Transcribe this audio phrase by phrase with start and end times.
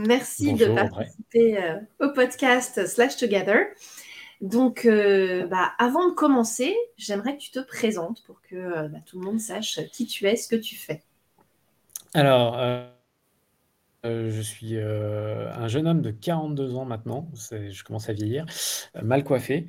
[0.00, 3.66] Bonjour merci de participer euh, au podcast Slash Together.
[4.40, 8.98] Donc, euh, bah, avant de commencer, j'aimerais que tu te présentes pour que euh, bah,
[9.04, 11.02] tout le monde sache qui tu es, ce que tu fais.
[12.14, 12.58] Alors,
[14.06, 18.46] euh, je suis euh, un jeune homme de 42 ans maintenant, je commence à vieillir,
[18.96, 19.68] euh, mal coiffé.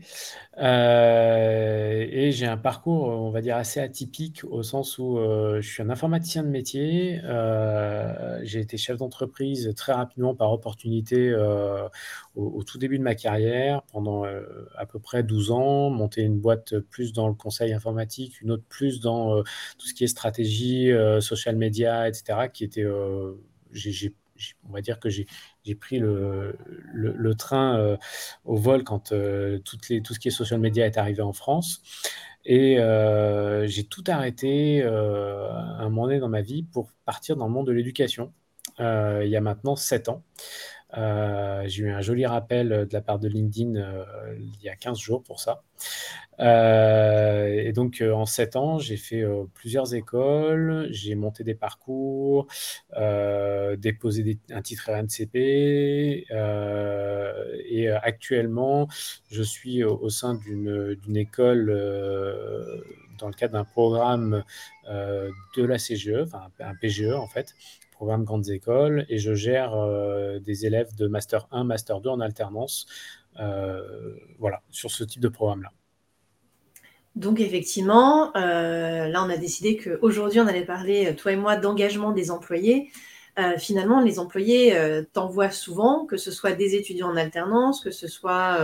[0.57, 5.89] et j'ai un parcours, on va dire, assez atypique au sens où je suis un
[5.89, 7.19] informaticien de métier.
[8.43, 11.35] j'ai été chef d'entreprise très rapidement par opportunité
[12.35, 14.23] au, tout début de ma carrière, pendant
[14.77, 18.63] à peu près 12 ans, monter une boîte plus dans le conseil informatique, une autre
[18.69, 22.85] plus dans tout ce qui est stratégie, social media, etc., qui était
[24.67, 25.25] on va dire que j'ai
[25.79, 27.97] pris le, train euh,
[28.45, 31.81] au vol quand euh, tout ce qui est social media est arrivé en France.
[32.43, 37.53] Et euh, j'ai tout arrêté un moment donné dans ma vie pour partir dans le
[37.53, 38.33] monde de l'éducation,
[38.79, 40.23] il y a maintenant sept ans.
[40.97, 44.03] Euh, j'ai eu un joli rappel euh, de la part de LinkedIn euh,
[44.37, 45.63] il y a 15 jours pour ça.
[46.39, 52.47] et donc, en 7 ans, j'ai fait plusieurs écoles, j'ai monté des parcours,
[53.77, 56.25] déposé un titre RNCP.
[57.69, 58.87] et actuellement,
[59.29, 61.67] je suis au, sein d'une école
[63.19, 64.43] dans le cadre d'un programme
[64.87, 67.53] de la CGE, enfin un PGE en fait,
[68.01, 72.19] programme Grandes Écoles et je gère euh, des élèves de Master 1, Master 2 en
[72.19, 72.87] alternance.
[73.39, 75.71] Euh, voilà, sur ce type de programme-là.
[77.15, 82.11] Donc effectivement, euh, là on a décidé qu'aujourd'hui on allait parler, toi et moi, d'engagement
[82.11, 82.89] des employés.
[83.59, 84.75] finalement, les employés
[85.13, 88.57] t'envoient souvent, que ce soit des étudiants en alternance, que ce soit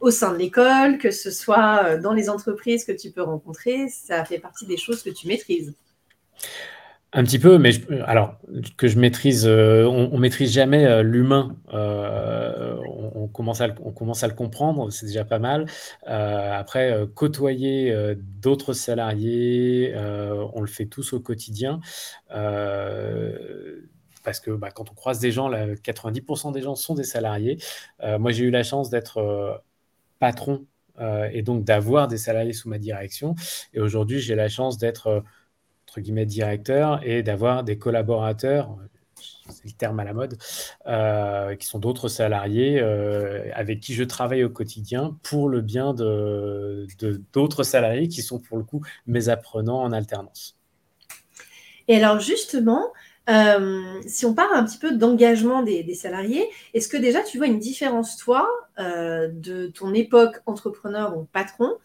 [0.00, 4.24] au sein de l'école, que ce soit dans les entreprises que tu peux rencontrer, ça
[4.24, 5.74] fait partie des choses que tu maîtrises.
[7.14, 7.72] Un petit peu, mais
[8.06, 8.38] alors
[8.78, 11.56] que je maîtrise, euh, on, maîtrise jamais euh, l'humain.
[11.74, 12.74] Euh,
[13.14, 15.66] on, commence à, le comprendre, c'est déjà pas mal.
[16.06, 19.94] après, côtoyer d'autres salariés,
[20.54, 21.80] on le fait tous au quotidien.
[24.24, 27.58] parce que bah, quand on croise des gens, là, 90% des gens sont des salariés.
[28.18, 29.62] moi, j'ai eu la chance d'être
[30.18, 30.66] patron
[31.32, 33.34] et donc d'avoir des salariés sous ma direction.
[33.72, 35.22] Et aujourd'hui, j'ai la chance d'être
[35.92, 38.78] entre guillemets, directeur et d'avoir des collaborateurs,
[39.50, 40.38] c'est le terme à la mode,
[40.86, 45.92] euh, qui sont d'autres salariés euh, avec qui je travaille au quotidien pour le bien
[45.92, 46.86] de
[47.34, 50.56] d'autres salariés qui sont pour le coup mes apprenants en alternance.
[51.88, 52.90] Et alors justement,
[53.28, 57.48] euh, si on parle un petit peu d'engagement des, salariés, est-ce que déjà tu vois
[57.48, 58.48] une différence, toi,
[58.78, 61.76] de ton époque entrepreneur ou patron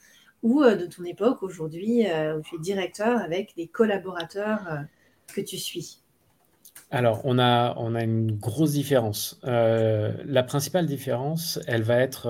[0.44, 4.78] ou euh, de ton époque aujourd'hui euh, où tu es directeur avec les collaborateurs euh,
[5.34, 6.00] que tu suis?
[6.92, 9.40] Alors, on a, on a une grosse différence.
[9.44, 12.28] la principale différence, elle va être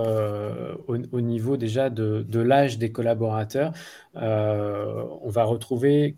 [0.88, 3.74] au, niveau déjà de, de l'âge des collaborateurs.
[4.16, 6.16] on va retrouver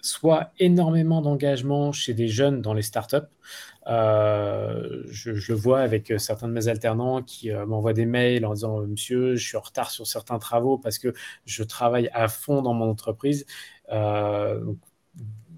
[0.00, 3.28] soit énormément d'engagement chez des jeunes dans les startups.
[5.08, 8.54] Euh, je, le vois avec certains de mes alternants qui euh, m'envoient des mails en
[8.54, 11.12] disant Monsieur, je suis en retard sur certains travaux parce que
[11.44, 13.46] je travaille à fond dans mon entreprise.
[13.92, 14.60] Euh,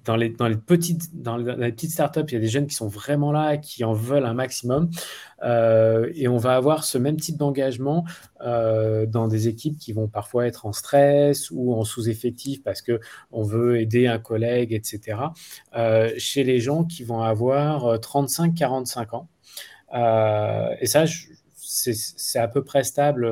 [0.04, 3.32] dans les, petites, dans les petites startups, il y a des jeunes qui sont vraiment
[3.32, 4.90] là, qui en veulent un maximum.
[5.42, 8.04] Euh, et on va avoir ce même type d'engagement
[8.42, 13.42] euh, dans des équipes qui vont parfois être en stress ou en sous-effectif parce qu'on
[13.42, 15.18] veut aider un collègue, etc.
[15.76, 19.28] Euh, chez les gens qui vont avoir 35-45 ans.
[19.92, 21.04] Et ça,
[21.56, 23.26] c'est à peu près stable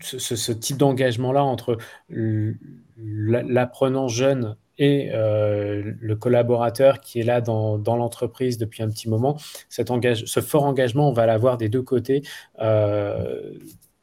[0.00, 1.78] ce, type d'engagement-là entre
[2.08, 9.36] l'apprenant jeune et euh, le collaborateur qui est là dans, l'entreprise depuis un petit moment,
[9.68, 12.22] cet engage, ce fort engagement, on va l'avoir des deux côtés
[12.60, 13.54] euh,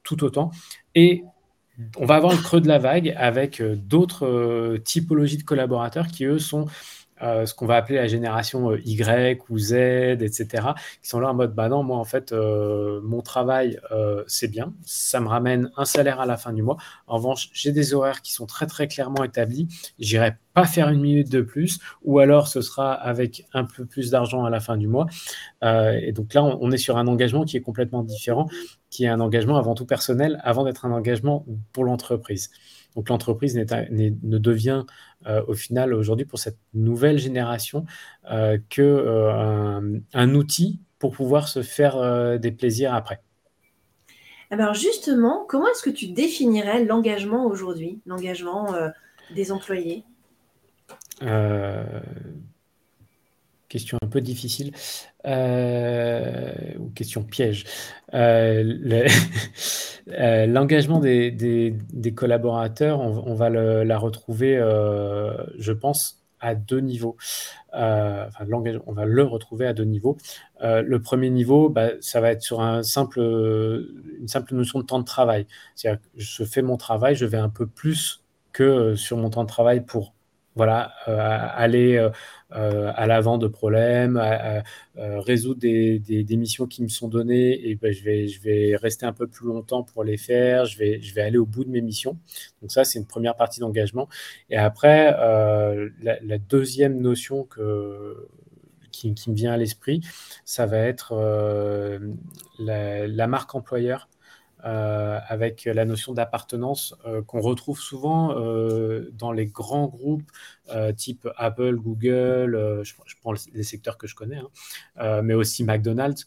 [0.04, 0.52] tout autant.
[0.96, 1.24] Et
[1.98, 6.26] on va avoir le creux de la vague avec euh, d'autres typologies de collaborateurs qui,
[6.26, 6.66] eux, sont
[7.22, 10.68] euh, ce qu'on va appeler la génération euh, Y ou Z, etc.,
[11.02, 13.80] qui sont là en mode, bah non, moi en fait, euh, mon travail,
[14.28, 16.78] c'est bien, ça me ramène un salaire à la fin du mois.
[17.08, 19.68] En revanche, j'ai des horaires qui sont très très clairement établis,
[20.00, 24.12] j'irai pas faire une minute de plus, ou alors ce sera avec un peu plus
[24.12, 25.08] d'argent à la fin du mois.
[25.64, 28.48] et donc là, on, est sur un engagement qui est complètement différent,
[28.90, 32.50] qui est un engagement avant tout personnel, avant d'être un engagement pour l'entreprise.
[32.96, 34.86] Donc l'entreprise ne devient
[35.28, 37.86] euh, au final aujourd'hui pour cette nouvelle génération
[38.32, 43.22] euh, que euh, un, outil pour pouvoir se faire des plaisirs après.
[44.50, 48.74] Alors justement, comment est-ce que tu définirais l'engagement aujourd'hui, l'engagement
[49.36, 50.04] des employés?
[53.68, 54.72] Question un peu difficile,
[56.96, 57.66] question piège.
[60.08, 61.76] L'engagement des,
[62.16, 64.56] collaborateurs, on, va la retrouver,
[65.58, 67.18] je pense, à deux niveaux.
[67.74, 68.28] Euh,
[68.86, 70.18] on va le retrouver à deux niveaux.
[70.62, 74.86] Euh, le premier niveau, bah, ça va être sur un simple, une simple notion de
[74.86, 75.48] temps de travail.
[75.76, 79.44] C'est-à-dire que je fais mon travail, je vais un peu plus que sur mon temps
[79.44, 80.15] de travail pour
[80.56, 84.22] voilà, euh, aller euh, à l'avant de problèmes,
[84.96, 89.48] résoudre des, missions qui me sont données, et ben, je, vais, rester un peu plus
[89.48, 92.18] longtemps pour les faire, je vais, aller au bout de mes missions.
[92.62, 94.08] Donc ça, c'est une première partie d'engagement.
[94.50, 97.48] Et après, euh, la, deuxième notion
[98.92, 100.02] qui, me vient à l'esprit,
[100.46, 102.00] ça va être euh,
[102.60, 104.08] la, marque employeur.
[104.66, 110.32] Euh, avec la notion d'appartenance euh, qu'on retrouve souvent euh, dans les grands groupes
[110.98, 114.40] type Apple, Google, je, prends les secteurs que je connais,
[114.98, 116.26] hein, mais aussi McDonald's,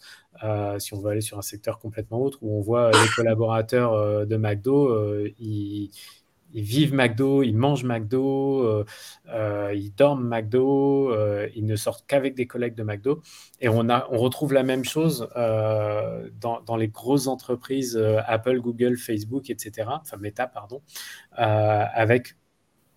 [0.79, 4.37] si on veut aller sur un secteur complètement autre, où on voit les collaborateurs de
[4.37, 5.91] McDo, ils
[6.53, 8.85] ils vivent McDo, ils mangent McDo, euh,
[9.29, 13.23] euh, ils dorment McDo, euh, ils ne sortent qu'avec des collègues de McDo.
[13.61, 17.97] Et on, a, on retrouve la même chose dans, les grosses entreprises
[18.27, 19.89] Apple, Google, Facebook, etc.
[20.01, 20.83] Enfin, Meta, pardon,
[21.33, 22.37] avec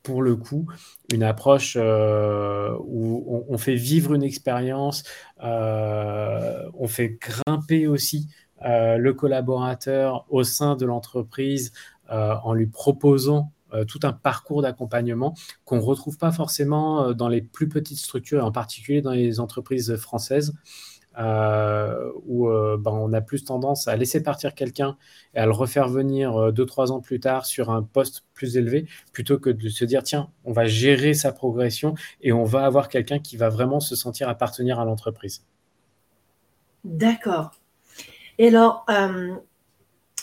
[0.04, 0.68] pour le coup
[1.14, 5.04] une approche où on, fait vivre une expérience,
[5.40, 8.28] on fait grimper aussi
[8.64, 11.72] le collaborateur au sein de l'entreprise
[12.12, 17.30] en lui proposant euh, tout un parcours d'accompagnement qu'on ne retrouve pas forcément euh, dans
[17.30, 20.54] les plus petites structures, en particulier dans les entreprises françaises.
[21.18, 24.98] où ben, on a plus tendance à laisser partir quelqu'un
[25.36, 28.88] et à le refaire venir deux, trois ans plus tard sur un poste plus élevé,
[29.12, 32.88] plutôt que de se dire, tiens, on va gérer sa progression et on va avoir
[32.88, 35.46] quelqu'un qui va vraiment se sentir appartenir à l'entreprise.
[36.86, 37.52] D'accord.
[38.38, 38.86] Et alors,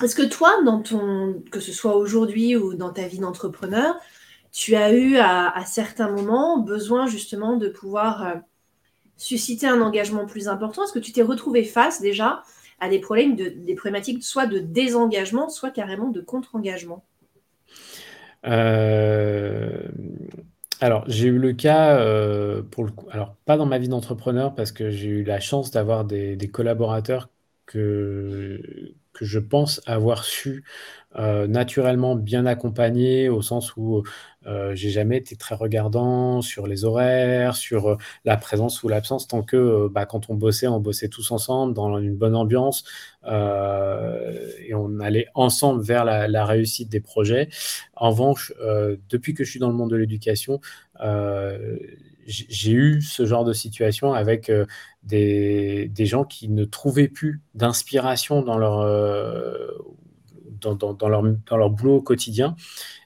[0.03, 3.97] est-ce que toi, dans ton, que ce soit aujourd'hui ou dans ta vie d'entrepreneur,
[4.53, 8.35] tu as eu à, certains moments besoin justement de pouvoir euh,
[9.17, 10.85] susciter un engagement plus important.
[10.85, 12.43] Est-ce que tu t'es retrouvé face déjà
[12.81, 17.05] à des problèmes, de, des problématiques soit de désengagement, soit carrément de contre-engagement?
[18.47, 19.83] Euh,
[20.81, 24.55] Alors, j'ai eu le cas, euh, pour le coup, alors pas dans ma vie d'entrepreneur,
[24.55, 27.29] parce que j'ai eu la chance d'avoir des collaborateurs
[27.69, 30.65] que, que je pense avoir su
[31.17, 34.03] euh, naturellement bien accompagner au sens où
[34.47, 39.27] euh, j'ai jamais été très regardant sur les horaires, sur euh, la présence ou l'absence,
[39.27, 42.85] tant que bah, quand on bossait, on bossait tous ensemble dans une bonne ambiance
[43.27, 47.49] et on allait ensemble vers la, réussite des projets.
[47.95, 48.55] En revanche,
[49.11, 50.61] depuis que je suis dans le monde de l'éducation,
[52.29, 54.51] j'ai eu ce genre de situation avec
[55.09, 59.69] des, gens qui ne trouvaient plus d'inspiration dans leur, euh,
[60.61, 60.77] dans,
[61.09, 62.57] leur, dans leur boulot quotidien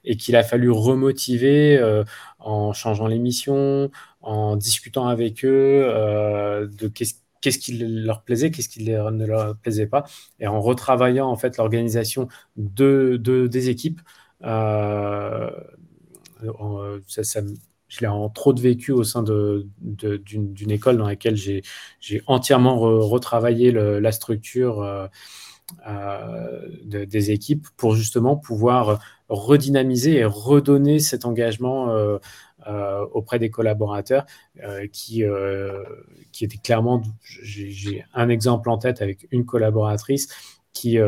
[0.05, 2.05] et qu'il a fallu remotiver euh,
[2.39, 3.91] en changeant les missions,
[4.21, 9.87] en discutant avec eux euh, de qu'est-ce qui leur plaisait, qu'est-ce qui ne leur plaisait
[9.87, 10.05] pas,
[10.41, 14.01] et en retravaillant en fait l'organisation de, des équipes.
[17.07, 17.41] ça,
[17.93, 23.71] je l'ai en trop de vécu au sein d'une école dans laquelle j'ai entièrement retravaillé
[23.71, 25.07] la structure euh,
[25.87, 32.19] euh, des équipes pour justement pouvoir redynamiser et redonner cet engagement euh,
[33.13, 34.25] auprès des collaborateurs
[34.93, 35.25] qui,
[36.33, 40.29] qui était clairement, j'ai un exemple en tête avec une collaboratrice
[40.73, 40.99] qui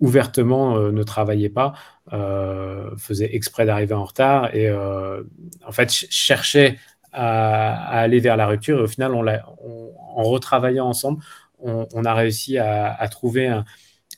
[0.00, 1.74] ouvertement euh, ne travaillait pas,
[2.12, 5.22] euh, faisait exprès d'arriver en retard et euh,
[5.64, 6.78] en fait cherchait
[7.12, 8.78] à, aller vers la rupture.
[8.78, 11.22] Et au final, en retravaillant ensemble,
[11.58, 13.46] on, a réussi à, trouver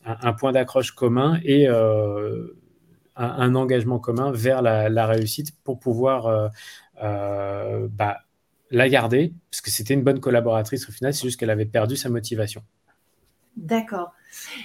[0.05, 6.51] un, point d'accroche commun et un, engagement commun vers la, réussite pour pouvoir
[7.01, 8.19] bah,
[8.73, 11.95] la garder, parce que c'était une bonne collaboratrice au final, c'est juste qu'elle avait perdu
[11.95, 12.65] sa motivation.
[13.57, 14.13] D'accord.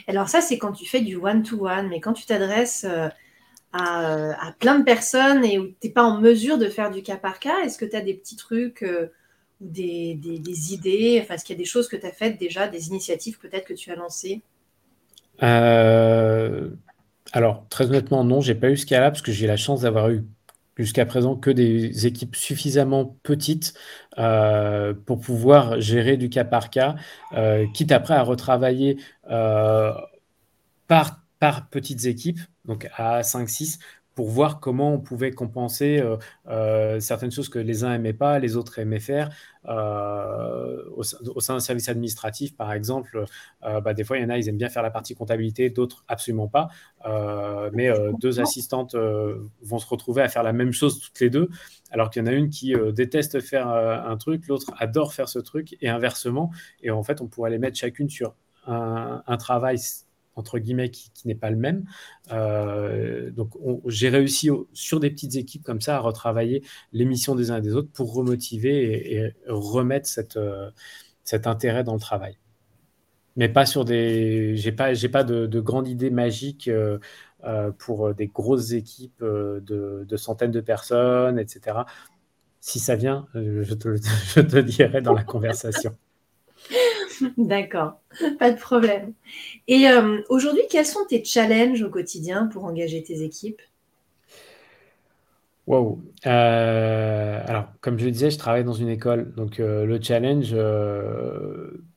[0.07, 3.09] Alors ça, c'est quand tu fais du one-to-one, mais quand tu t'adresses euh,
[3.73, 7.17] à, plein de personnes et où tu n'es pas en mesure de faire du cas
[7.17, 9.07] par cas, est-ce que tu as des petits trucs euh,
[9.61, 11.19] ou des, idées?
[11.23, 13.65] Enfin, est-ce qu'il y a des choses que tu as faites déjà, des initiatives peut-être
[13.65, 14.41] que tu as lancées?
[15.41, 16.69] Euh,
[17.31, 20.09] Alors, très honnêtement, non, j'ai pas eu ce cas-là parce que j'ai la chance d'avoir
[20.11, 20.23] eu
[20.77, 23.73] jusqu'à présent que des équipes suffisamment petites
[24.17, 26.95] euh, pour pouvoir gérer du cas par cas,
[27.33, 28.97] euh, quitte après à retravailler
[29.29, 29.93] euh,
[30.87, 33.79] par, par petites équipes, donc à 5-6,
[34.15, 36.17] pour voir comment on pouvait compenser euh,
[36.47, 39.31] euh, certaines choses que les uns aimaient pas, les autres aimaient faire.
[39.65, 43.25] Euh, au, sein d'un service administratif, par exemple,
[43.61, 46.03] bah, des fois, il y en a, ils aiment bien faire la partie comptabilité, d'autres
[46.09, 46.67] absolument pas.
[47.71, 47.89] mais
[48.19, 48.95] deux assistantes
[49.61, 51.49] vont se retrouver à faire la même chose toutes les deux,
[51.91, 55.39] alors qu'il y en a une qui déteste faire un truc, l'autre adore faire ce
[55.39, 56.51] truc, et inversement.
[56.81, 58.35] Et en fait, on pourrait les mettre chacune sur
[58.67, 59.77] un, un travail
[60.35, 61.85] entre guillemets, qui, n'est pas le même.
[62.31, 63.51] Euh, donc,
[63.85, 67.61] j'ai réussi sur des petites équipes comme ça à retravailler les missions des uns et
[67.61, 70.71] des autres pour remotiver et, remettre euh,
[71.23, 72.37] cet intérêt dans le travail.
[73.35, 74.55] Mais pas sur des.
[74.55, 76.99] J'ai pas, pas de, de grande idée magique euh,
[77.79, 81.79] pour des grosses équipes de, centaines de personnes, etc.
[82.59, 83.95] Si ça vient, je te,
[84.35, 85.95] je dirai dans la conversation.
[87.37, 87.99] D'accord,
[88.39, 89.13] pas de problème.
[89.67, 93.61] Et euh, aujourd'hui, quels sont tes challenges au quotidien pour engager tes équipes?
[95.65, 96.01] Wow.
[96.25, 99.33] Euh, alors, comme je le disais, je travaille dans une école.
[99.35, 100.53] Donc, euh, le challenge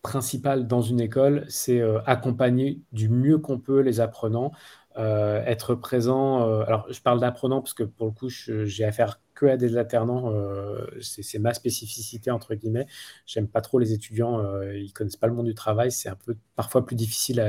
[0.03, 4.53] principal dans une école, c'est accompagner du mieux qu'on peut les apprenants,
[4.97, 6.63] être présent.
[6.63, 10.33] alors, je parle d'apprenants parce que pour le coup, j'ai affaire que à des alternants.
[10.33, 12.87] Euh, c'est ma spécificité, entre guillemets.
[13.27, 15.93] J'aime pas trop les étudiants, euh, ils connaissent pas le monde du travail.
[15.93, 17.41] C'est un peu parfois plus difficile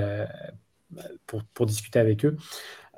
[1.26, 2.38] pour, discuter avec eux.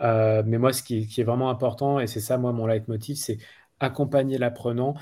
[0.01, 3.15] Euh, mais moi, ce qui, qui, est vraiment important, et c'est ça, moi, mon leitmotiv,
[3.15, 3.38] c'est
[3.79, 4.96] accompagner l'apprenant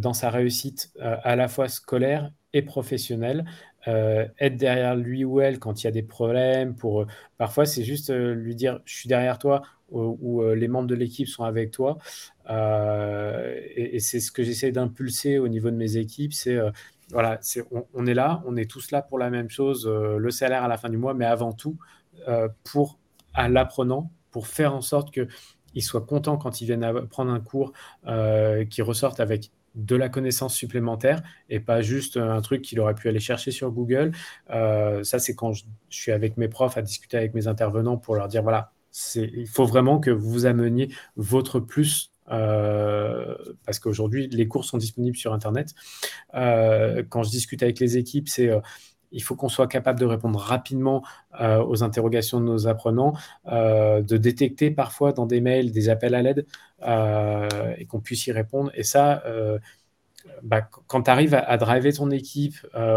[0.00, 3.44] dans sa réussite à la fois scolaire et professionnelle.
[3.86, 6.74] Être derrière lui ou elle quand il y a des problèmes.
[6.74, 7.06] Pour
[7.38, 11.44] parfois, c'est juste lui dire je suis derrière toi où, les membres de l'équipe sont
[11.44, 11.98] avec toi.
[12.50, 16.70] Euh, et, c'est ce que j'essaie d'impulser au niveau de mes équipes, c'est euh,
[17.10, 17.40] voilà,
[17.94, 20.68] on, est là, on est tous là pour la même chose, euh, le salaire à
[20.68, 21.76] la fin du mois, mais avant tout
[22.64, 22.98] pour
[23.34, 25.26] l'apprenant, pour faire en sorte que
[25.74, 27.72] il soit content quand il viennent prendre un cours,
[28.06, 32.94] euh, qu'il ressorte avec de la connaissance supplémentaire et pas juste un truc qu'il aurait
[32.94, 34.12] pu aller chercher sur Google.
[34.48, 38.28] ça, c'est quand je, suis avec mes profs à discuter avec mes intervenants pour leur
[38.28, 38.72] dire voilà,
[39.16, 43.34] il faut vraiment que vous ameniez votre plus euh,
[43.66, 45.74] parce qu'aujourd'hui, les cours sont disponibles sur Internet.
[46.34, 48.60] Euh, quand je discute avec les équipes, c'est euh,
[49.12, 51.04] il faut qu'on soit capable de répondre rapidement
[51.40, 53.14] aux interrogations de nos apprenants,
[53.46, 56.46] de détecter parfois dans des mails des appels à l'aide
[57.78, 58.70] et qu'on puisse y répondre.
[58.74, 59.22] Et ça,
[60.42, 62.56] bah, quand tu arrives à, driver ton équipe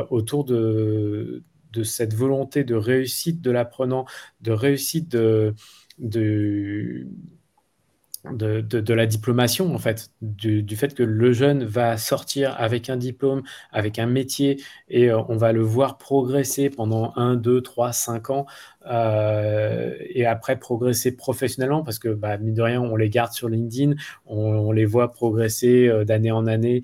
[0.10, 1.43] autour de,
[1.84, 4.05] cette volonté de réussite de l'apprenant,
[4.41, 5.53] de réussite de,
[8.34, 13.44] de, la diplomation, en fait, du, fait que le jeune va sortir avec un diplôme,
[13.72, 18.29] avec un métier, et euh, on va le voir progresser pendant 1, 2, 3, 5
[18.29, 18.46] ans,
[18.89, 23.49] euh, et après progresser professionnellement, parce que, bah, mine de rien, on les garde sur
[23.49, 26.83] LinkedIn, on, les voit progresser euh, d'année en année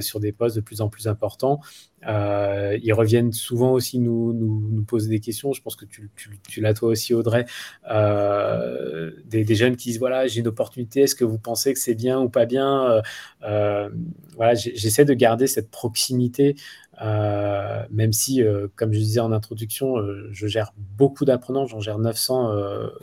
[0.00, 1.60] sur des postes de plus en plus importants.
[2.06, 5.52] Euh, ils reviennent souvent aussi nous, poser des questions.
[5.52, 7.46] Je pense que tu, l'as toi aussi, Audrey.
[7.90, 11.02] Euh, des, jeunes qui disent voilà, j'ai une opportunité.
[11.02, 13.02] Est-ce que vous pensez que c'est bien ou pas bien?
[13.42, 13.90] Euh,
[14.36, 16.56] Voilà, j'essaie de garder cette proximité,
[17.00, 18.42] même si,
[18.74, 19.96] comme je disais en introduction,
[20.30, 21.66] je gère beaucoup d'apprenants.
[21.66, 22.52] J'en gère 900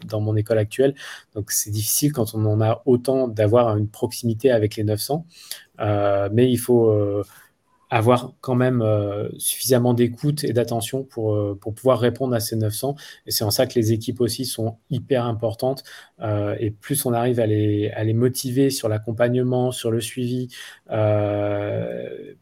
[0.05, 0.95] dans mon école actuelle.
[1.35, 5.25] Donc c'est difficile quand on en a autant d'avoir une proximité avec les 900.
[5.79, 7.23] mais il faut
[7.93, 12.55] avoir quand même euh, suffisamment d'écoute et d'attention pour, euh, pour pouvoir répondre à ces
[12.55, 12.95] 900.
[13.27, 15.83] Et c'est en ça que les équipes aussi sont hyper importantes.
[16.19, 20.47] Euh, et plus on arrive à les, à les motiver sur l'accompagnement, sur le suivi,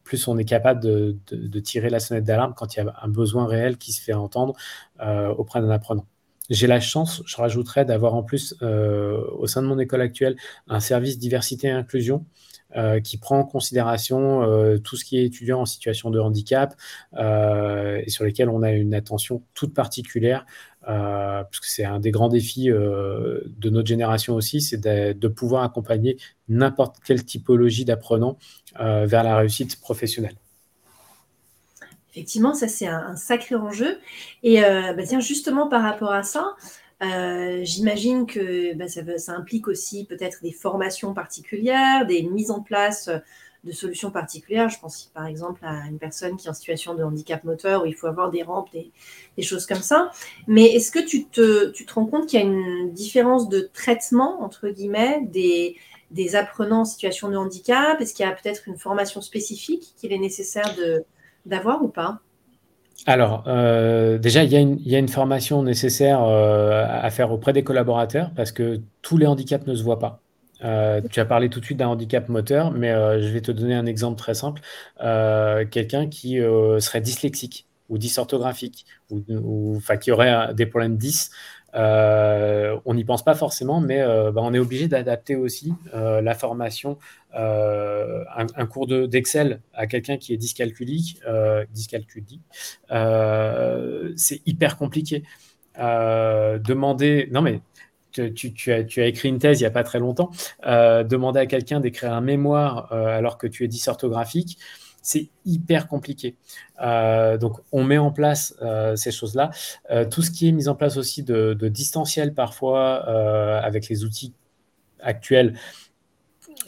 [0.04, 3.08] plus on est capable de, de, tirer la sonnette d'alarme quand il y a un
[3.08, 4.54] besoin réel qui se fait entendre
[5.36, 6.06] auprès d'un apprenant.
[6.50, 10.36] J'ai la chance, je rajouterais, d'avoir en plus au sein de mon école actuelle
[10.68, 12.24] un service diversité et inclusion
[12.74, 16.74] euh, qui prend en considération euh, tout ce qui est étudiant en situation de handicap
[17.18, 20.46] euh, et sur lesquels on a une attention toute particulière,
[20.86, 26.16] parce que c'est un des grands défis de notre génération aussi, c'est de, pouvoir accompagner
[26.48, 28.36] n'importe quelle typologie d'apprenant
[28.78, 30.34] vers la réussite professionnelle.
[32.10, 33.98] Effectivement, ça c'est un, sacré enjeu.
[34.42, 36.56] Et bah, tiens, justement par rapport à ça,
[37.02, 43.10] euh, j'imagine que bah, ça, implique aussi peut-être des formations particulières, des mises en place
[43.64, 44.68] de solutions particulières.
[44.68, 47.86] Je pense par exemple à une personne qui est en situation de handicap moteur où
[47.86, 50.10] il faut avoir des rampes, des, choses comme ça.
[50.46, 54.68] Mais est-ce que tu te, rends compte qu'il y a une différence de traitement, entre
[54.68, 58.00] guillemets, des apprenants en situation de handicap?
[58.00, 60.74] Est-ce qu'il y a peut-être une formation spécifique qu'il est nécessaire
[61.46, 62.20] d'avoir ou pas?
[63.06, 68.30] Alors, euh, déjà, il y, a une, formation nécessaire euh, à faire auprès des collaborateurs
[68.36, 70.20] parce que tous les handicaps ne se voient pas.
[71.10, 73.86] tu as parlé tout de suite d'un handicap moteur, mais je vais te donner un
[73.86, 74.62] exemple très simple.
[74.98, 76.36] Quelqu'un qui
[76.78, 81.30] serait dyslexique ou dysorthographique, ou, ou qui aurait des problèmes 10,
[81.74, 86.20] euh, on n'y pense pas forcément, mais euh, bah, on est obligé d'adapter aussi euh,
[86.20, 86.98] la formation,
[87.34, 91.18] un, cours d'Excel à quelqu'un qui est dyscalculique,
[91.72, 92.42] dyscalculique
[94.16, 95.22] c'est hyper compliqué.
[95.78, 97.60] demander, non mais
[98.12, 98.20] tu,
[98.70, 100.30] as, tu, as, écrit une thèse il n'y a pas très longtemps,
[100.62, 104.58] demander à quelqu'un d'écrire un mémoire alors que tu es dysorthographique,
[105.02, 106.36] c'est hyper compliqué.
[106.80, 109.50] Euh, donc, on met en place euh, ces choses-là.
[109.90, 113.02] Euh, tout ce qui est mis en place aussi de, distanciel parfois
[113.62, 114.32] avec les outils
[115.00, 115.54] actuels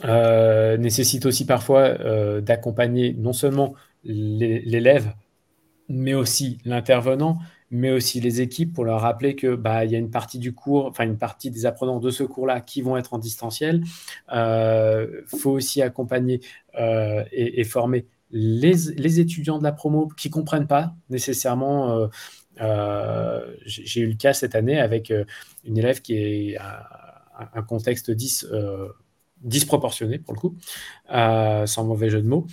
[0.02, 1.94] nécessite aussi parfois
[2.40, 5.12] d'accompagner non seulement l'élève,
[5.88, 7.38] mais aussi l'intervenant,
[7.70, 10.54] mais aussi les équipes pour leur rappeler que bah, il y a une partie du
[10.54, 13.84] cours, enfin une partie des apprenants de ce cours-là qui vont être en distanciel.
[14.32, 16.40] Il faut aussi accompagner
[16.76, 21.98] et, former les, étudiants de la promo qui comprennent pas nécessairement.
[21.98, 22.08] Euh,
[22.60, 25.24] euh, j'ai eu le cas cette année avec euh,
[25.64, 28.46] une élève qui est un contexte 10,
[29.40, 30.56] disproportionné pour le coup,
[31.66, 32.46] sans mauvais jeu de mots.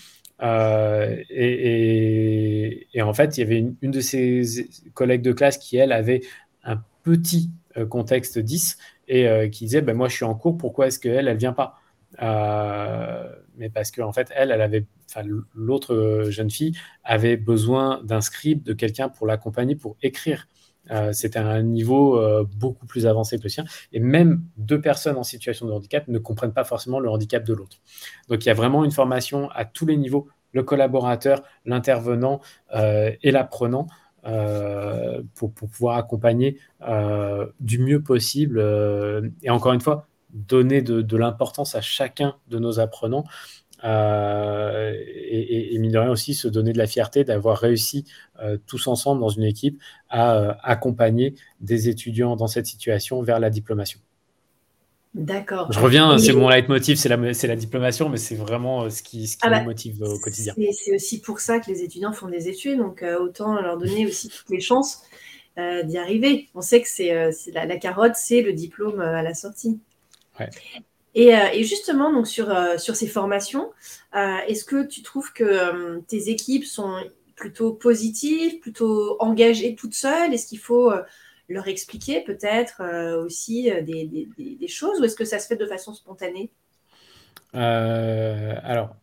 [1.29, 5.91] et, en fait, il y avait une, une, de ses collègues de classe qui, elle,
[5.91, 6.21] avait
[6.63, 7.51] un petit
[7.89, 11.35] contexte 10 et qui disait ben, Moi, je suis en cours, pourquoi est-ce qu'elle, elle
[11.35, 11.79] ne vient pas?
[13.61, 14.85] Mais parce qu'en en fait, elle,
[15.53, 20.47] l'autre euh, jeune fille avait besoin d'un script, de quelqu'un pour l'accompagner, pour écrire.
[20.89, 23.65] Euh, c'était un niveau euh, beaucoup plus avancé que le sien.
[23.93, 27.53] Et même deux personnes en situation de handicap ne comprennent pas forcément le handicap de
[27.53, 27.77] l'autre.
[28.29, 32.41] Donc il y a vraiment une formation à tous les niveaux, le collaborateur, l'intervenant
[32.73, 33.87] et l'apprenant.
[35.35, 36.57] pour, pouvoir accompagner
[37.59, 38.59] du mieux possible.
[39.43, 43.25] et encore une fois, donner de, l'importance à chacun de nos apprenants.
[43.83, 48.05] Euh, et, mine de rien aussi se donner de la fierté d'avoir réussi
[48.43, 53.39] euh, tous ensemble dans une équipe à euh, accompagner des étudiants dans cette situation vers
[53.39, 53.99] la diplomation.
[55.15, 55.69] D'accord.
[55.71, 59.35] Je reviens, c'est mon leitmotiv, c'est la, la diplomation, mais c'est vraiment ce qui, ce
[59.35, 60.53] qui ah bah, motive au quotidien.
[60.71, 64.29] C'est aussi pour ça que les étudiants font des études, donc autant leur donner aussi
[64.29, 65.01] toutes les chances
[65.57, 66.47] d'y arriver.
[66.55, 69.81] On sait que c'est la, la, carotte, c'est le diplôme à la sortie.
[71.17, 73.71] Euh, et, justement, donc sur, euh, sur ces formations,
[74.15, 76.97] euh, est-ce que tu trouves que tes équipes sont
[77.35, 80.33] plutôt positives, plutôt engagées toutes seules?
[80.33, 80.91] Est-ce qu'il faut
[81.49, 82.81] leur expliquer peut-être
[83.17, 86.51] aussi des, choses ou est-ce que ça se fait de façon spontanée?
[87.53, 88.95] Alors,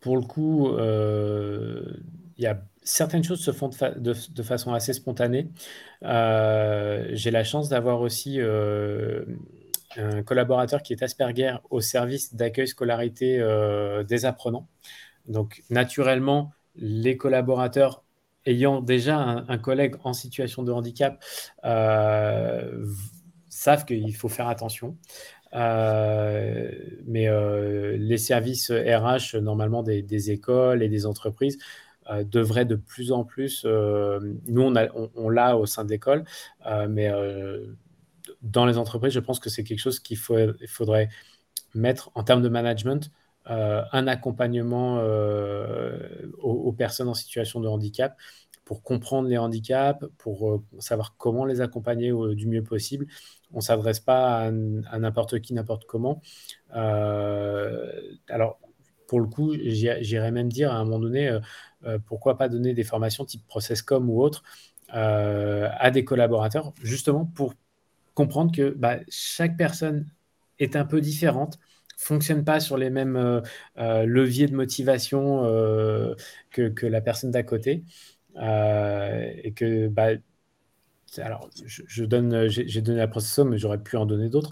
[0.00, 5.48] pour le coup, il y a certaines choses se font de, façon assez spontanée.
[6.02, 8.40] J'ai la chance d'avoir aussi
[9.98, 14.68] un collaborateur qui est Asperger au service d'accueil scolarité euh, des apprenants.
[15.26, 18.04] Donc, naturellement, les collaborateurs
[18.46, 21.22] ayant déjà un, collègue en situation de handicap
[21.64, 22.84] euh,
[23.48, 24.96] savent qu'il faut faire attention.
[25.54, 26.70] Euh,
[27.06, 27.28] mais
[27.96, 31.58] les services RH, normalement, des, écoles et des entreprises,
[32.10, 34.74] devraient de plus en plus, nous
[35.14, 36.24] on, l'a au sein d'écoles,
[36.88, 37.10] mais
[38.44, 41.08] dans les entreprises, je pense que c'est quelque chose qu'il faudrait
[41.74, 43.10] mettre en termes de management,
[43.50, 48.16] euh, un accompagnement euh, aux, personnes en situation de handicap
[48.64, 53.06] pour comprendre les handicaps, pour euh, savoir comment les accompagner du mieux possible.
[53.52, 56.22] On ne s'adresse pas à, n'importe qui, n'importe comment.
[56.70, 58.58] alors,
[59.06, 61.38] pour le coup, j'irais même dire à un moment donné,
[62.06, 64.42] pourquoi pas donner des formations type ProcessCom ou autre
[64.88, 67.54] à des collaborateurs, justement pour
[68.14, 70.06] comprendre que bah, chaque personne
[70.58, 71.58] est un peu différente,
[71.96, 73.40] fonctionne pas sur les mêmes euh,
[73.78, 76.14] euh, leviers de motivation euh,
[76.50, 77.84] que, la personne d'à côté.
[78.36, 80.08] et que, bah,
[81.18, 84.50] alors, je, donne, j'ai donné la procession, mais j'aurais pu en donner d'autres.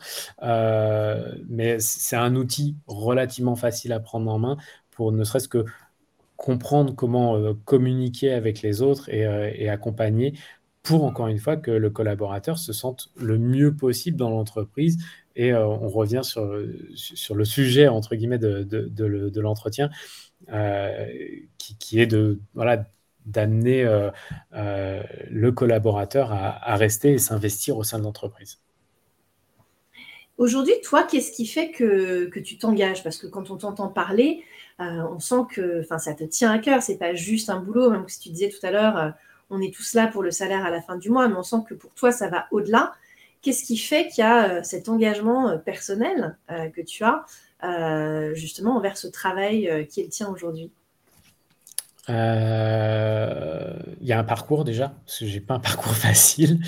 [1.49, 4.57] mais c'est un outil relativement facile à prendre en main
[4.93, 5.65] pour ne serait-ce que
[6.37, 10.35] comprendre comment communiquer avec les autres et accompagner
[10.83, 14.99] pour encore une fois que le collaborateur se sente le mieux possible dans l'entreprise.
[15.37, 16.61] Et euh, on revient sur,
[16.95, 19.91] sur le sujet, entre guillemets, de, de, l'entretien,
[20.53, 21.07] euh,
[21.59, 22.85] qui, est de voilà,
[23.25, 24.11] d'amener euh,
[24.53, 28.59] le collaborateur à, rester et s'investir au sein de l'entreprise.
[30.37, 33.05] Aujourd'hui, toi, qu'est-ce qui fait que, que tu t'engages?
[33.05, 34.43] Parce que quand on t'entend parler,
[34.79, 36.83] on sent que ça te tient à cœur.
[36.83, 39.15] C'est pas juste un boulot, même si tu disais tout à l'heure
[39.53, 41.59] on est tous là pour le salaire à la fin du mois, mais on sent
[41.69, 42.93] que pour toi, ça va au-delà.
[43.43, 47.25] qu'est-ce qui fait qu'il y a cet engagement personnel que tu as
[48.35, 50.73] justement envers ce travail qui est le tien aujourd'hui?
[52.11, 56.61] Euh, il y a un parcours déjà, parce que j'ai pas un parcours facile.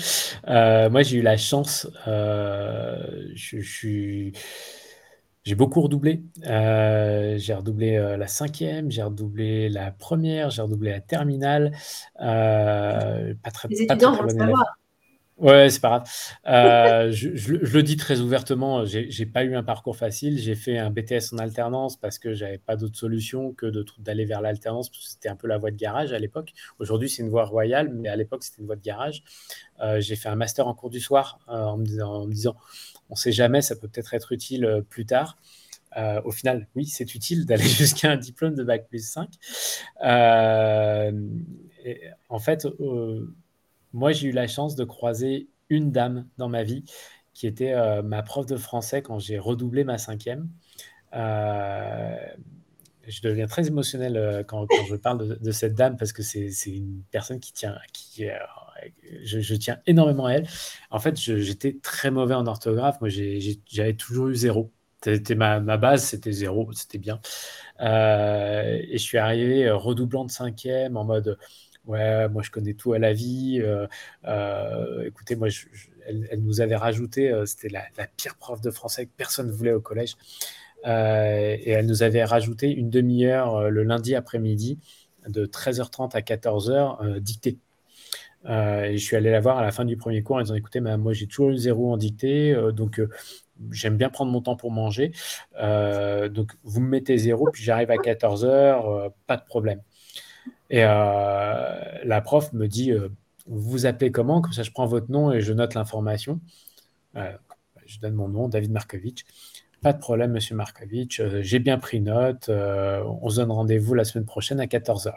[0.47, 2.97] Euh, moi, j'ai eu la chance, euh,
[3.35, 4.33] je, suis,
[5.45, 6.23] j'ai beaucoup redoublé.
[6.43, 11.71] j'ai redoublé la cinquième, j'ai redoublé la première, j'ai redoublé la terminale.
[12.17, 14.51] pas très, Les pas étudiants très,
[15.37, 16.09] Ouais, c'est pas grave.
[16.47, 20.39] Euh, je, le dis très ouvertement, j'ai pas eu un parcours facile.
[20.39, 23.65] J'ai fait un BTS en alternance parce que j'avais pas d'autre solution que
[23.99, 26.53] d'aller vers l'alternance, parce que c'était un peu la voie de garage à l'époque.
[26.79, 29.23] Aujourd'hui, c'est une voie royale, mais à l'époque, c'était une voie de garage.
[29.81, 32.33] Euh, j'ai fait un master en cours du soir euh, en, me disant, en me
[32.33, 32.55] disant,
[33.09, 35.37] on sait jamais, ça peut peut-être être utile plus tard.
[36.25, 39.29] au final, oui, c'est utile d'aller jusqu'à un diplôme de Bac plus 5.
[42.29, 42.67] en fait,
[43.93, 46.83] moi, j'ai eu la chance de croiser une dame dans ma vie
[47.33, 50.49] qui était euh, ma prof de français quand j'ai redoublé ma cinquième.
[51.13, 52.15] Euh,
[53.07, 57.03] je deviens très émotionnel euh, quand, je parle de, cette dame parce que c'est une
[57.11, 58.25] personne qui tient, qui,
[59.23, 60.47] je, tiens énormément à elle.
[60.91, 62.99] En fait, j'étais très mauvais en orthographe.
[63.01, 64.71] Moi, j'avais toujours eu zéro.
[65.03, 67.19] C'était ma, base, c'était zéro, c'était bien.
[67.79, 71.37] et je suis arrivé redoublant de cinquième en mode
[71.85, 73.59] Ouais, moi je connais tout à la vie.
[73.61, 73.87] Euh,
[74.25, 75.49] euh, écoutez, moi,
[76.07, 77.83] elle, nous avait rajouté, euh, c'était la,
[78.17, 80.15] pire prof de français que personne ne voulait au collège.
[80.85, 84.79] et elle nous avait rajouté une demi-heure le lundi après-midi
[85.27, 87.57] de 13h30 à 14h dictée.
[88.47, 90.79] Et je suis allé la voir à la fin du premier cours en disant écoutez,
[90.79, 93.01] moi j'ai toujours eu zéro en dictée, donc
[93.71, 95.11] j'aime bien prendre mon temps pour manger.
[95.59, 99.81] donc vous me mettez zéro, puis j'arrive à 14h, pas de problème.
[100.69, 103.09] Et euh, la prof me dit euh,
[103.47, 104.41] Vous vous appelez comment?
[104.41, 106.39] Comme ça, je prends votre nom et je note l'information.
[107.15, 107.31] Euh,
[107.85, 109.25] je donne mon nom, David Markovitch.
[109.81, 111.21] Pas de problème, monsieur Markovitch.
[111.41, 112.49] J'ai bien pris note.
[112.49, 115.13] on se donne rendez-vous la semaine prochaine à 14h.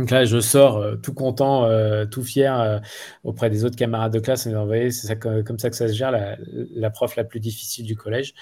[0.00, 1.68] Donc là, je sors tout content,
[2.10, 2.80] tout fier
[3.22, 4.46] auprès des autres camarades de classe.
[4.46, 6.38] Vous voyez, c'est comme ça que ça se gère, la,
[6.74, 8.32] la, prof la plus difficile du collège.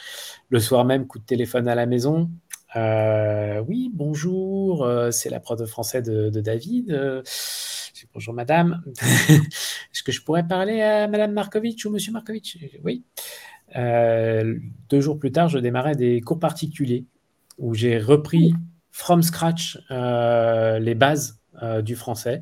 [0.50, 2.30] Le soir même, coup de téléphone à la maison.
[2.76, 6.90] Euh, oui, bonjour, euh, c'est la prof de français de, David.
[6.90, 7.22] Euh,
[8.12, 8.84] bonjour madame.
[9.00, 12.58] Est-ce que je pourrais parler à madame Markovitch ou monsieur Markovitch?
[12.84, 13.04] Oui.
[13.74, 17.06] deux jours plus tard, je démarrais des cours particuliers
[17.56, 18.54] où j'ai repris
[18.92, 21.38] from scratch les bases
[21.82, 22.40] du français,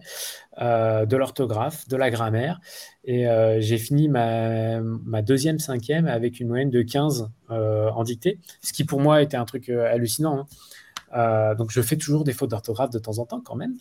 [0.58, 2.60] de l'orthographe, de la grammaire.
[3.04, 3.26] Et
[3.60, 4.80] j'ai fini ma,
[5.22, 9.36] deuxième cinquième avec une moyenne de 15 euh, en dictée, ce qui pour moi était
[9.36, 10.40] un truc euh, hallucinant.
[10.40, 10.46] Hein.
[11.14, 13.74] Euh, donc je fais toujours des fautes d'orthographe de temps en temps quand même.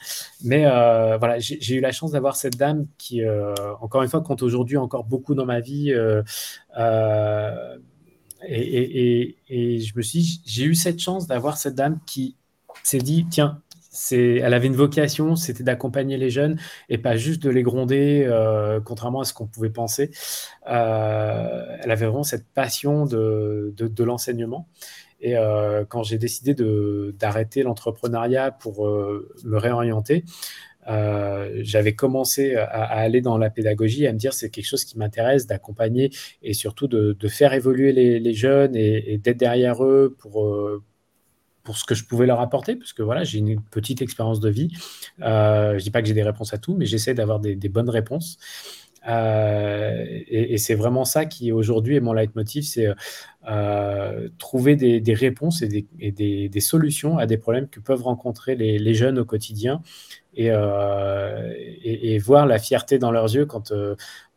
[0.44, 0.66] Mais
[1.18, 3.22] voilà, j'ai eu la chance d'avoir cette dame qui,
[3.82, 5.92] encore une fois, compte aujourd'hui encore beaucoup dans ma vie.
[8.48, 12.36] Et, et, je me suis j'ai eu cette chance d'avoir cette dame qui
[12.84, 13.62] s'est dit, tiens,
[14.12, 18.80] elle avait une vocation, c'était d'accompagner les jeunes et pas juste de les gronder, euh,
[18.80, 20.12] contrairement à ce qu'on pouvait penser.
[20.70, 24.68] Euh, elle avait vraiment cette passion de, l'enseignement.
[25.22, 26.56] Et euh, quand j'ai décidé
[27.14, 30.26] d'arrêter l'entrepreneuriat pour me réorienter,
[30.88, 35.48] j'avais commencé à, aller dans la pédagogie, à me dire c'est quelque chose qui m'intéresse
[35.48, 36.12] d'accompagner
[36.44, 40.48] et surtout de, faire évoluer les, jeunes et, et d'être derrière eux pour
[41.66, 44.50] pour ce que je pouvais leur apporter, parce que voilà, j'ai une petite expérience de
[44.50, 44.72] vie.
[45.22, 47.90] Euh, je dis pas que j'ai des réponses à tout, mais j'essaie d'avoir des, bonnes
[47.90, 48.38] réponses.
[49.08, 52.88] Euh, et, c'est vraiment ça qui aujourd'hui est mon leitmotiv, c'est
[53.50, 55.68] euh, trouver des, réponses et,
[56.12, 59.82] des, solutions à des problèmes que peuvent rencontrer les, jeunes au quotidien
[60.36, 60.50] et,
[62.20, 63.74] voir la fierté dans leurs yeux quand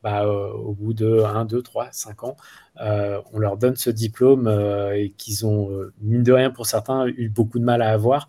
[0.02, 2.36] bah, au bout de 1, 2, 3, 5 ans,
[2.80, 6.66] euh, on leur donne ce diplôme euh, et qu'ils ont, euh, mine de rien pour
[6.66, 8.28] certains, eu beaucoup de mal à avoir.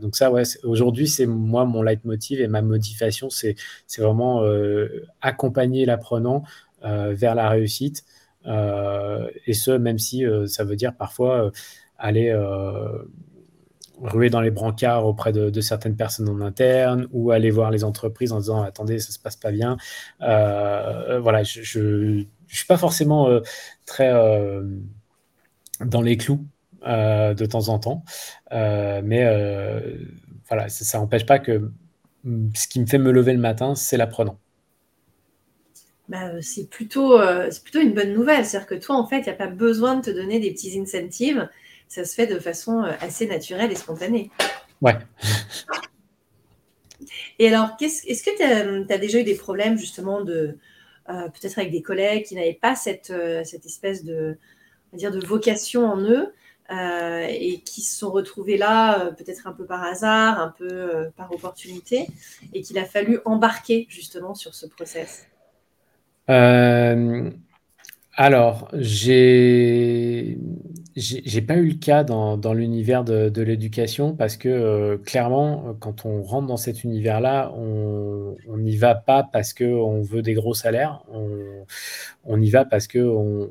[0.00, 3.56] donc ça, ouais, aujourd'hui, c'est moi mon leitmotiv et ma motivation, c'est
[3.98, 4.42] vraiment
[5.20, 6.42] accompagner l'apprenant
[6.82, 8.04] vers la réussite.
[8.44, 11.52] et ce, même si ça veut dire parfois
[11.98, 12.32] aller
[14.00, 18.32] ruer dans les brancards auprès de, certaines personnes en interne ou aller voir les entreprises
[18.32, 19.76] en disant attendez ça se passe pas bien
[20.20, 23.40] voilà je, je suis pas forcément euh,
[23.86, 24.62] très euh,
[25.84, 26.44] dans les clous
[26.86, 28.04] euh, de temps en temps,
[28.50, 29.24] mais
[30.48, 31.70] voilà, ça n'empêche pas que
[32.54, 34.38] ce qui me fait me lever le matin, c'est l'apprenant.
[36.08, 37.20] Bah, c'est plutôt,
[37.62, 38.46] plutôt une bonne nouvelle.
[38.46, 40.80] C'est-à-dire que toi, en fait, il n'y a pas besoin de te donner des petits
[40.80, 41.48] incentives.
[41.88, 44.30] Ça se fait de façon assez naturelle et spontanée.
[44.80, 44.96] Ouais.
[47.38, 50.58] Et alors, est-ce que tu as, déjà eu des problèmes justement de,
[51.06, 53.12] peut-être avec des collègues qui n'avaient pas cette,
[53.44, 54.36] cette espèce de,
[54.92, 56.32] dire, de vocation en eux.
[56.70, 62.08] et qui se sont retrouvés là peut-être un peu par hasard, un peu par opportunité,
[62.52, 65.28] et qu'il a fallu embarquer justement sur ce process?
[68.20, 70.38] Alors, j'ai
[70.98, 75.76] j'ai pas eu le cas dans, dans l'univers de, de l'éducation parce que euh, clairement,
[75.80, 80.54] quand on rentre dans cet univers-là, on n'y va pas parce qu'on veut des gros
[80.54, 81.64] salaires, on,
[82.24, 83.48] on y va parce que on,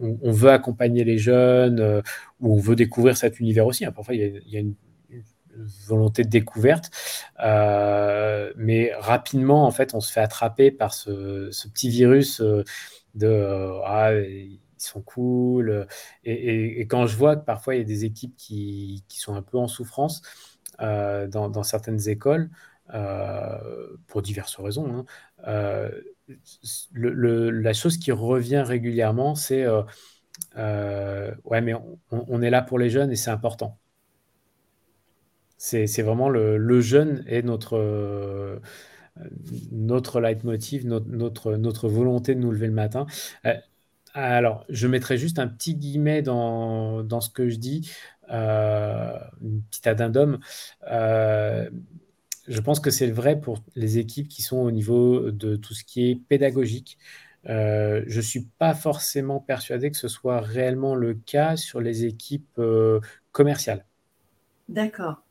[0.00, 2.02] on, veut accompagner les jeunes euh,
[2.40, 3.84] ou on veut découvrir cet univers aussi.
[3.84, 3.92] Hein.
[3.92, 4.74] Parfois, il y a, une,
[5.88, 6.88] volonté de découverte,
[7.42, 12.40] euh, mais rapidement, en fait, on se fait attraper par ce, ce petit virus
[13.16, 14.12] de ah,
[14.78, 15.70] ils sont cool.
[15.70, 15.84] Euh,
[16.24, 19.58] et, quand je vois que parfois il y a des équipes qui, sont un peu
[19.58, 20.22] en souffrance
[20.80, 22.50] euh, dans, certaines écoles,
[22.94, 25.06] euh, pour diverses raisons,
[25.46, 25.90] hein,
[26.94, 31.74] la chose qui revient régulièrement, c'est ouais, mais
[32.10, 33.78] on, est là pour les jeunes et c'est important.
[35.56, 38.60] C'est vraiment le, jeune est notre
[39.72, 43.06] notre leitmotiv, notre, notre, notre, volonté de nous lever le matin.
[44.14, 47.90] Alors, je mettrai juste un petit guillemet dans, dans ce que je dis,
[48.30, 50.38] euh, une petite addendum.
[50.90, 51.68] Euh,
[52.46, 55.84] je pense que c'est vrai pour les équipes qui sont au niveau de tout ce
[55.84, 56.98] qui est pédagogique.
[57.48, 62.04] Euh, je ne suis pas forcément persuadé que ce soit réellement le cas sur les
[62.04, 62.60] équipes
[63.32, 63.84] commerciales.
[64.68, 65.22] D'accord.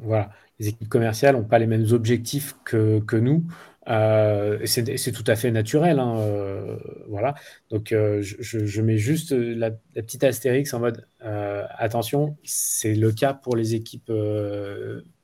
[0.00, 0.30] Voilà.
[0.58, 3.44] Les équipes commerciales n'ont pas les mêmes objectifs que, que nous.
[3.88, 5.98] Euh, c'est tout à fait naturel.
[5.98, 6.76] Hein, euh,
[7.08, 7.34] voilà.
[7.70, 13.56] Donc, euh, je, mets juste la, petite astérix en mode attention, c'est le cas pour
[13.56, 14.12] les équipes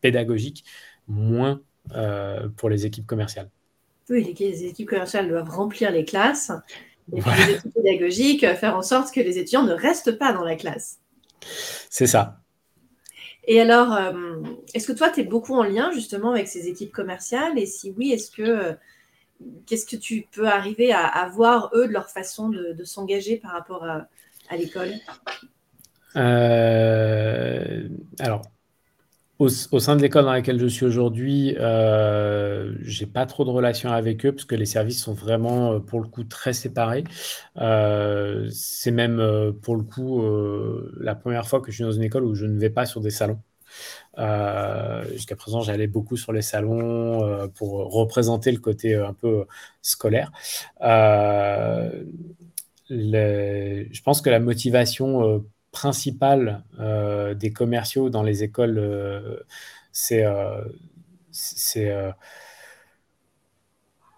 [0.01, 0.64] pédagogiques,
[1.07, 1.61] moins
[2.57, 3.51] pour les équipes commerciales.
[4.11, 6.51] Oui, les équipes commerciales doivent remplir les classes.
[7.12, 10.57] Et les équipes pédagogiques, faire en sorte que les étudiants ne restent pas dans la
[10.57, 10.99] classe.
[11.88, 12.40] C'est ça.
[13.51, 14.43] Et alors, euh,
[14.75, 17.59] est-ce que toi, tu es beaucoup en lien justement avec ces équipes commerciales?
[17.59, 18.75] Et si oui, est-ce que euh,
[19.65, 23.85] qu'est-ce que tu peux arriver à, voir, eux, de leur façon de, s'engager par rapport
[23.85, 24.07] à,
[24.55, 24.93] l'école?
[26.17, 28.43] Euh, Alors,
[29.38, 33.90] au, sein de l'école dans laquelle je suis aujourd'hui, euh, j'ai pas trop de relations
[33.90, 37.05] avec eux parce que les services sont vraiment, pour le coup, très séparés.
[37.57, 40.22] c'est même, pour le coup,
[41.01, 43.01] la première fois que je suis dans une école où je ne vais pas sur
[43.01, 43.40] des salons.
[44.18, 49.14] Euh, jusqu'à présent, j'allais beaucoup sur les salons euh, pour représenter le côté euh, un
[49.14, 49.46] peu
[49.83, 50.33] scolaire.
[52.90, 55.44] je pense que la motivation
[55.79, 56.64] principale
[57.37, 58.81] des commerciaux dans les écoles,
[59.93, 60.25] c'est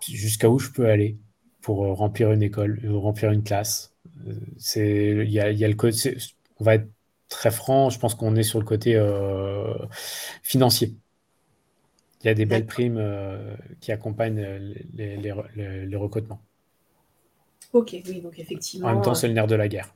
[0.09, 1.19] jusqu'à où je peux aller
[1.61, 3.95] pour remplir une école, remplir une classe.
[4.59, 5.77] C'est, il y a, y a le
[6.61, 6.89] on va être
[7.29, 9.75] très franc, je pense qu'on est sur le côté euh,
[10.43, 10.95] financier.
[12.23, 14.45] Il y a des belles primes euh, qui accompagnent
[14.93, 16.43] les, les, recrutements.
[17.73, 18.89] Ok, oui, donc effectivement.
[18.89, 19.95] En même temps, c'est le nerf de la guerre.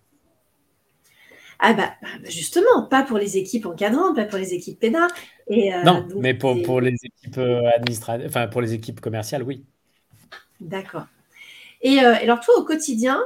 [1.59, 5.11] Ah bah, bah justement, pas pour les équipes encadrantes, pas pour les équipes pénales.
[5.49, 7.39] Et, euh, non, mais pour, pour, les équipes
[7.77, 9.65] administratives, enfin pour les équipes commerciales, oui.
[10.61, 11.07] D'accord.
[11.83, 13.21] Et alors toi, au quotidien,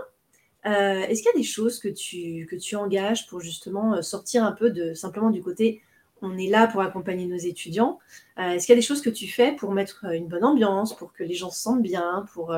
[0.67, 4.03] euh, est-ce qu'il y a des choses que tu, que tu engages pour justement euh,
[4.03, 5.83] sortir un peu de simplement du côté
[6.21, 8.01] on est là pour accompagner nos étudiants
[8.41, 10.97] euh, Est-ce qu'il y a des choses que tu fais pour mettre une bonne ambiance,
[10.97, 12.53] pour que les gens se sentent bien, pour,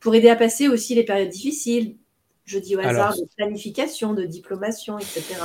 [0.00, 1.96] pour aider à passer aussi les périodes difficiles?
[2.44, 5.36] Je dis au hasard de planification, de diplomation, etc.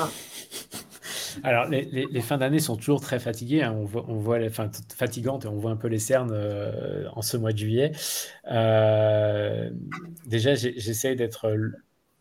[1.43, 3.61] Alors, les, fins d'année sont toujours très fatiguées.
[3.61, 3.73] Hein.
[3.77, 6.35] On, voit, on, voit, les fins fatigantes et on voit un peu les cernes
[7.13, 7.91] en ce mois de juillet.
[10.25, 11.47] déjà, j'essaie d'être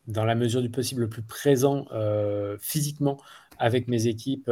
[0.09, 3.19] dans la mesure du possible, le plus présent euh, physiquement
[3.59, 4.49] avec mes équipes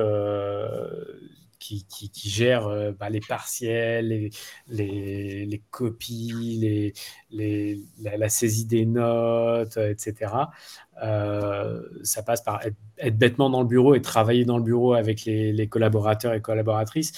[1.72, 4.30] euh, qui, gèrent euh, bah, les partiels, les,
[4.68, 6.92] les, les copies,
[7.30, 10.32] les, la, la, saisie des notes, etc.
[12.02, 15.68] ça passe par être, bêtement dans le bureau et travailler dans le bureau avec les,
[15.68, 17.12] collaborateurs et collaboratrices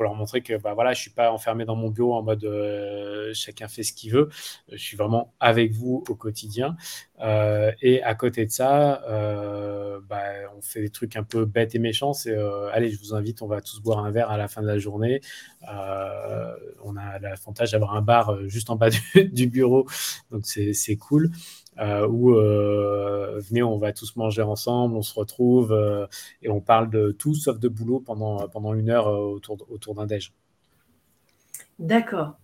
[0.00, 2.22] pour leur montrer que bah, voilà, je ne suis pas enfermé dans mon bureau en
[2.22, 4.30] mode euh, chacun fait ce qu'il veut.
[4.72, 6.74] Je suis vraiment avec vous au quotidien.
[7.20, 10.22] Euh, et à côté de ça, euh, bah,
[10.56, 12.14] on fait des trucs un peu bêtes et méchants.
[12.14, 12.34] C'est
[12.72, 14.78] allez, je vous invite, on va tous boire un verre à la fin de la
[14.78, 15.20] journée.
[15.68, 19.86] on a l'avantage d'avoir un bar juste en bas du bureau,
[20.30, 25.72] donc c'est cool euh, où euh, venez, on va tous manger ensemble, on se retrouve
[25.72, 26.06] euh,
[26.42, 30.06] et on parle de tout sauf de boulot pendant, pendant une heure autour, autour d'un
[30.06, 30.32] déj.
[31.78, 32.34] D'accord.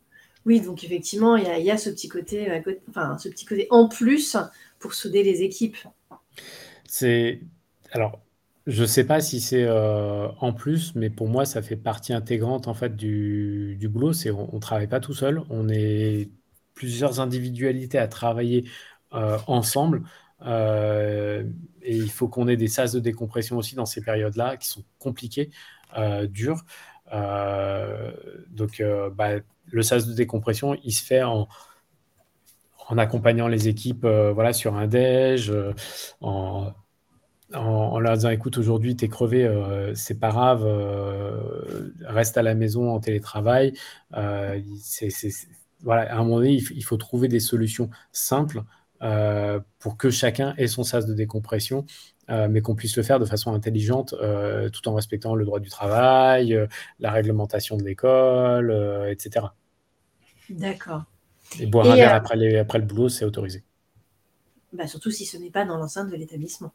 [0.47, 4.37] Oui, donc effectivement, il y a, ce, petit côté, enfin, ce petit côté en plus
[4.79, 5.77] pour souder les équipes.
[6.87, 7.41] C'est
[7.93, 8.21] alors,
[8.67, 12.13] je ne sais pas si c'est euh, en plus, mais pour moi, ça fait partie
[12.13, 14.13] intégrante en fait du, boulot.
[14.13, 16.29] C'est on, ne travaille pas tout seul, on est
[16.75, 18.69] plusieurs individualités à travailler euh,
[19.13, 20.03] ensemble.
[20.43, 21.45] Euh,
[21.83, 24.85] et il faut qu'on ait des sas de décompression aussi dans ces périodes-là qui sont
[24.99, 25.51] compliquées,
[26.29, 26.65] dures.
[28.51, 28.83] donc,
[29.15, 29.31] bah,
[29.69, 31.49] le sas de décompression, il se fait en,
[32.89, 35.53] en accompagnant les équipes voilà, sur un déj,
[36.21, 36.73] en
[37.55, 42.43] en, leur disant écoute, aujourd'hui, tu es crevé, euh, c'est pas grave, euh, reste à
[42.43, 43.75] la maison en télétravail.
[44.15, 44.61] Euh,
[45.83, 48.63] voilà, à un moment donné, il, faut trouver des solutions simples
[49.79, 51.85] pour que chacun ait son sas de décompression,
[52.29, 54.15] mais qu'on puisse le faire de façon intelligente
[54.73, 56.59] tout en respectant le droit du travail,
[56.99, 58.71] la réglementation de l'école,
[59.11, 59.47] etc.
[60.51, 61.05] D'accord.
[61.61, 63.63] Et boire un verre après, après le boulot, c'est autorisé.
[64.73, 66.73] Bah, surtout si ce n'est pas dans l'enceinte de l'établissement.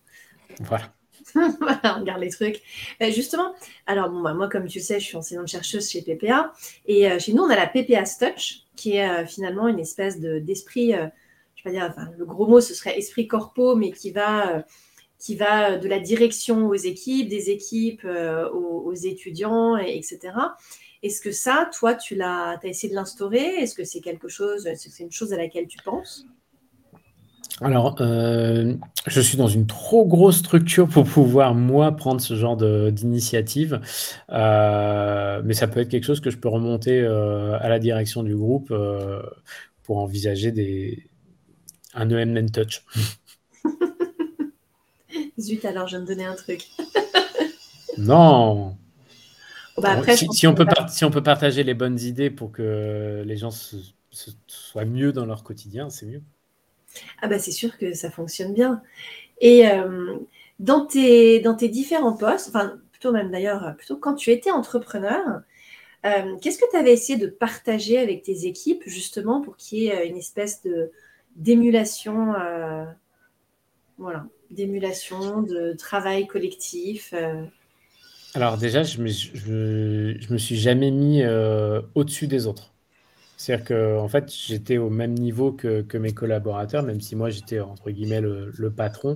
[0.62, 0.94] Voilà.
[1.36, 2.62] on garde les trucs.
[3.02, 3.54] Euh, justement,
[3.86, 6.54] alors bon, bah, moi, comme tu sais, je suis enseignante chercheuse chez PPA.
[6.88, 10.20] Et euh, chez nous, on a la PPA Touch, qui est euh, finalement une espèce
[10.20, 10.94] d'esprit,
[11.64, 14.66] je vais dire, le gros mot, ce serait esprit corpo, mais qui va,
[15.20, 18.06] qui va de la direction aux équipes, des équipes
[18.54, 20.20] aux, étudiants, etc.
[21.04, 23.56] Est-ce que ça, toi, tu l'as as essayé de l'instaurer?
[23.60, 26.26] Est-ce que c'est quelque chose, c'est une chose à laquelle tu penses?
[27.60, 28.74] Alors, euh,
[29.06, 33.80] je suis dans une trop grosse structure pour pouvoir, moi, prendre ce genre d'initiative.
[34.32, 38.24] Euh, mais ça peut être quelque chose que je peux remonter euh, à la direction
[38.24, 38.74] du groupe
[39.84, 41.08] pour envisager des,
[41.94, 42.84] un EMN Touch.
[45.40, 46.68] Zut, alors je vais me donner un truc.
[47.98, 48.78] non
[49.78, 53.52] bah, si, on peut si, on peut partager les bonnes idées pour que les gens
[54.48, 56.22] soient mieux dans leur quotidien, c'est mieux.
[57.22, 58.84] Ah bah c'est sûr que ça fonctionne bien.
[59.40, 60.18] Et euh,
[60.60, 65.42] dans, tes, dans tes différents postes, enfin plutôt même d'ailleurs, plutôt quand tu étais entrepreneur,
[66.06, 69.88] euh, qu'est-ce que tu avais essayé de partager avec tes équipes justement pour qu'il y
[69.88, 70.92] ait une espèce de
[71.36, 72.34] d'émulation,
[73.98, 77.14] voilà, d'émulation, de travail collectif
[78.34, 81.24] Alors déjà, je me, me suis jamais mis
[81.96, 82.72] au-dessus des autres.
[83.42, 87.60] C'est-à-dire que en fait, j'étais au même niveau que, mes collaborateurs, même si moi j'étais
[87.60, 89.16] entre guillemets le, patron.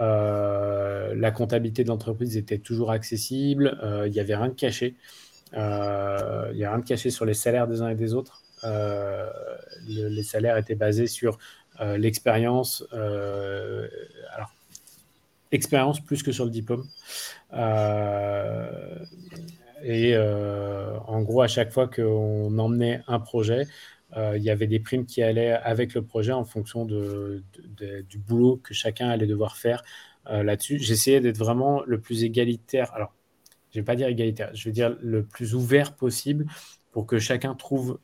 [0.00, 3.76] Euh, la comptabilité de l'entreprise était toujours accessible.
[3.82, 4.94] Euh, il n'y avait rien de caché.
[5.54, 8.43] Euh, il n'y a rien de caché sur les salaires des uns et des autres.
[8.64, 11.38] Les salaires étaient basés sur
[11.80, 12.84] l'expérience.
[12.92, 14.52] alors,
[15.52, 16.88] expérience plus que sur le diplôme.
[19.84, 23.66] Et euh, en gros, à chaque fois qu'on emmenait un projet,
[24.16, 27.44] euh, il y avait des primes qui allaient avec le projet en fonction de,
[28.08, 29.82] du boulot que chacun allait devoir faire
[30.30, 30.78] euh, là-dessus.
[30.78, 32.94] J'essayais d'être vraiment le plus égalitaire.
[32.94, 33.12] Alors,
[33.72, 36.46] je ne vais pas dire égalitaire, je veux dire le plus ouvert possible
[36.94, 37.98] pour que chacun trouve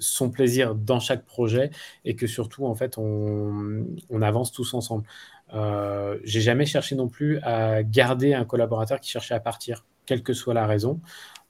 [0.00, 1.70] son plaisir dans chaque projet
[2.06, 3.84] et que surtout, en fait, on,
[4.22, 5.04] avance tous ensemble.
[5.52, 10.22] Euh, j'ai jamais cherché non plus à garder un collaborateur qui cherchait à partir quelle
[10.22, 10.98] que soit la raison,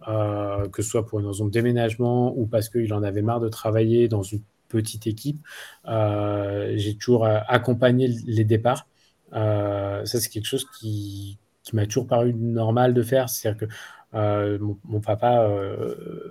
[0.08, 3.38] euh, que ce soit pour une raison de déménagement ou parce qu'il en avait marre
[3.38, 5.40] de travailler dans une petite équipe.
[5.86, 8.88] Euh, j'ai toujours euh, accompagné les départs.
[9.32, 11.38] ça, c'est quelque chose qui,
[11.72, 13.28] m'a toujours paru normal de faire.
[13.28, 13.72] C'est-à-dire que
[14.12, 15.49] mon, papa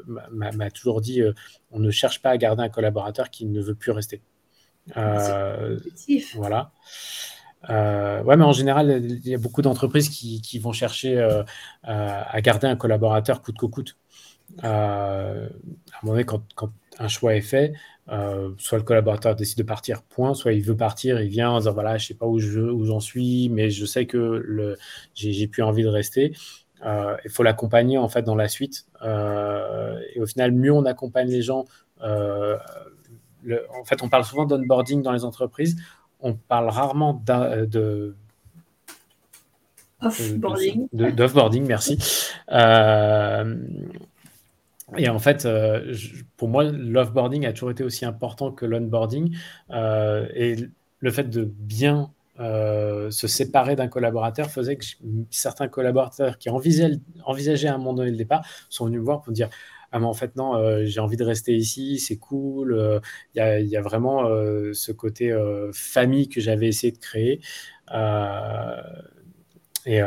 [0.08, 1.22] m'a toujours dit
[1.72, 4.22] on ne cherche pas à garder un collaborateur qui ne veut plus rester.
[6.36, 6.72] voilà.
[7.70, 11.44] Euh, ouais, mais en général, il y a beaucoup d'entreprises qui, qui, vont chercher euh,
[11.84, 13.98] à garder un collaborateur coûte que coûte.
[14.64, 17.74] Euh, à un moment donné, quand, quand, un choix est fait,
[18.10, 21.60] euh, soit le collaborateur décide de partir, point, soit il veut partir, il vient en
[21.60, 24.78] disant voilà, je sais pas où j'en suis, mais je sais que
[25.14, 26.34] j'ai plus envie de rester.
[26.86, 28.86] Euh, il faut l'accompagner en fait dans la suite.
[29.04, 31.66] et au final, mieux on accompagne les gens.
[33.42, 35.78] Le, en fait, on parle souvent d'onboarding dans les entreprises
[36.22, 38.16] on parle rarement euh, de
[40.02, 40.88] Offboarding.
[40.94, 42.00] D'offboarding, merci.
[42.52, 43.56] Euh,
[44.98, 45.94] et en fait, euh,
[46.38, 49.36] pour moi, l'offboarding a toujours été aussi important que l'onboarding.
[49.70, 50.56] et
[51.02, 54.86] le fait de bien se séparer d'un collaborateur faisait que
[55.30, 59.34] certains collaborateurs qui envisageaient, à un moment donné le départ sont venus me voir pour
[59.34, 59.50] dire
[59.92, 62.74] ah mais en fait non, euh, j'ai envie de rester ici, c'est cool.
[62.74, 63.00] Euh,
[63.36, 65.36] il y, a, vraiment euh, ce côté
[65.74, 67.42] famille que j'avais essayé de créer.
[69.86, 70.02] Et,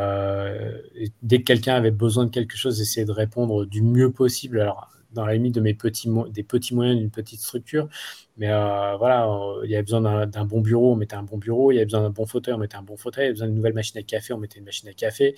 [1.22, 4.60] dès que quelqu'un avait besoin de quelque chose, essayer de répondre du mieux possible.
[4.60, 7.88] Alors, dans la limite de mes petits, des petits moyens d'une petite structure.
[8.36, 9.28] Mais voilà,
[9.64, 11.72] il y avait besoin d'un bon bureau, on mettait un bon bureau.
[11.72, 13.24] Il y avait besoin d'un bon fauteuil, on mettait un bon fauteuil.
[13.24, 15.34] Il y avait besoin d'une nouvelle machine à café, on mettait une machine à café.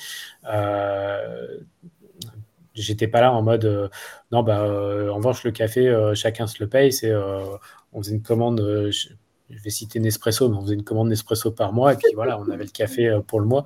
[2.75, 3.91] J'étais pas là en mode
[4.33, 6.93] non, bah, en revanche, le café, chacun se le paye.
[6.93, 8.91] C'est, on faisait une commande
[9.51, 12.39] je vais citer Nespresso, mais on faisait une commande Nespresso par mois, et puis voilà,
[12.39, 13.65] on avait le café euh, pour le mois.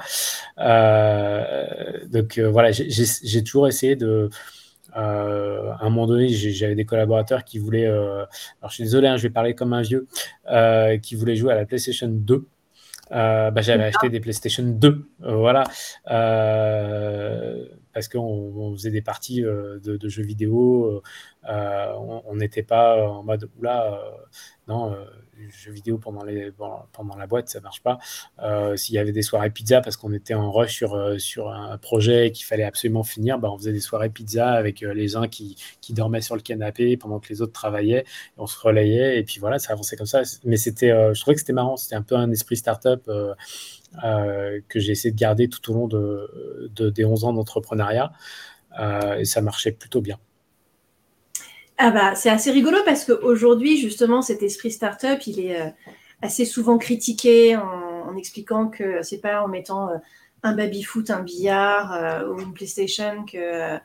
[0.59, 4.31] Euh, donc euh, voilà, j'ai toujours essayé de.
[4.93, 7.87] À un moment donné, j'avais des collaborateurs qui voulaient.
[7.87, 8.29] alors
[8.69, 10.07] je suis désolé, hein, je vais parler comme un vieux,
[11.03, 12.47] qui voulaient jouer à la PlayStation 2.
[13.11, 15.65] Bah, j'avais acheté des PlayStation 2, voilà,
[16.05, 21.03] parce qu'on faisait des parties de, jeux vidéo,
[21.47, 24.01] on n'était pas en mode oula,
[24.67, 24.97] non,
[25.51, 26.51] jeux vidéo pendant, les,
[26.93, 27.99] pendant la boîte, ça marche pas.
[28.41, 31.51] Euh, s'il y avait des soirées pizza parce qu'on était en rush sur, euh, sur
[31.51, 35.17] un projet qu'il fallait absolument finir, bah, on faisait des soirées pizza avec euh, les
[35.17, 38.05] uns qui, qui, dormaient sur le canapé pendant que les autres travaillaient.
[38.37, 40.23] On se relayait et puis voilà, ça avançait comme ça.
[40.45, 41.77] Mais c'était, je trouvais que c'était marrant.
[41.77, 46.71] C'était un peu un esprit startup que j'ai essayé de garder tout au long de,
[46.75, 48.13] de des 11 ans d'entrepreneuriat.
[49.19, 50.19] et ça marchait plutôt bien.
[51.81, 55.71] Ah bah, c'est assez rigolo parce qu'aujourd'hui, justement, cet esprit startup, il est euh,
[56.23, 59.97] assez souvent critiqué en, expliquant que c'est pas en mettant euh,
[60.43, 63.79] un baby-foot, un billard euh, ou une PlayStation que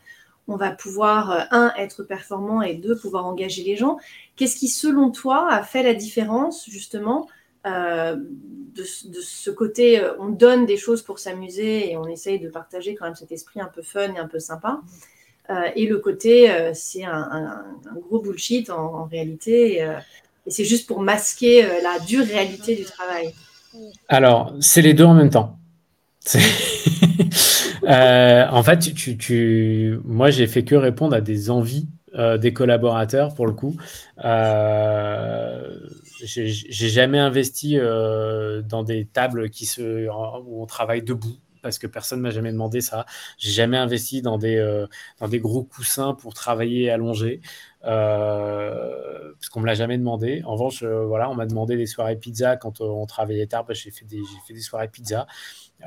[0.48, 3.98] on va pouvoir, un, être performant et deux, pouvoir engager les gens.
[4.36, 7.30] Qu'est-ce qui, selon toi, a fait la différence, justement,
[7.64, 8.12] de,
[8.74, 13.06] de, ce côté, on donne des choses pour s'amuser et on essaye de partager quand
[13.06, 14.82] même cet esprit un peu fun et un peu sympa?
[14.82, 15.13] euh,
[15.76, 17.66] et le côté, euh, c'est un,
[18.08, 19.84] gros bullshit en, réalité.
[19.84, 19.98] Euh,
[20.46, 23.34] et c'est juste pour masquer la dure réalité du travail.
[24.10, 25.58] Alors, c'est les deux en même temps.
[27.88, 28.92] en fait,
[30.04, 31.88] moi, j'ai fait que répondre à des envies
[32.40, 33.78] des collaborateurs pour le coup.
[36.26, 42.20] j'ai jamais investi dans des tables qui se, où on travaille debout parce que personne
[42.20, 43.06] ne m'a jamais demandé ça.
[43.40, 44.88] J'ai jamais investi dans des, euh,
[45.20, 47.42] dans des gros coussins pour travailler allongé,
[47.86, 50.42] euh, parce qu'on me l'a jamais demandé.
[50.46, 53.66] En revanche, euh, voilà, on m'a demandé des soirées pizza quand on travaillait tard.
[53.72, 55.28] J'ai fait des, soirées pizza.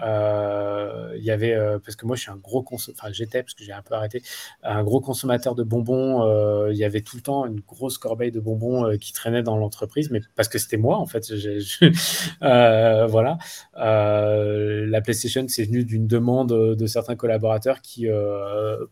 [0.02, 3.54] Euh, il y avait, euh, parce que moi je suis un gros enfin j'étais parce
[3.54, 4.22] que j'ai un peu arrêté,
[4.62, 6.22] un gros consommateur de bonbons.
[6.22, 9.56] Euh, il y avait tout le temps une grosse corbeille de bonbons qui traînait dans
[9.56, 11.32] l'entreprise, mais parce que c'était moi en fait.
[12.40, 13.38] voilà.
[13.74, 18.06] la PlayStation, c'est venu d'une demande de certains collaborateurs qui,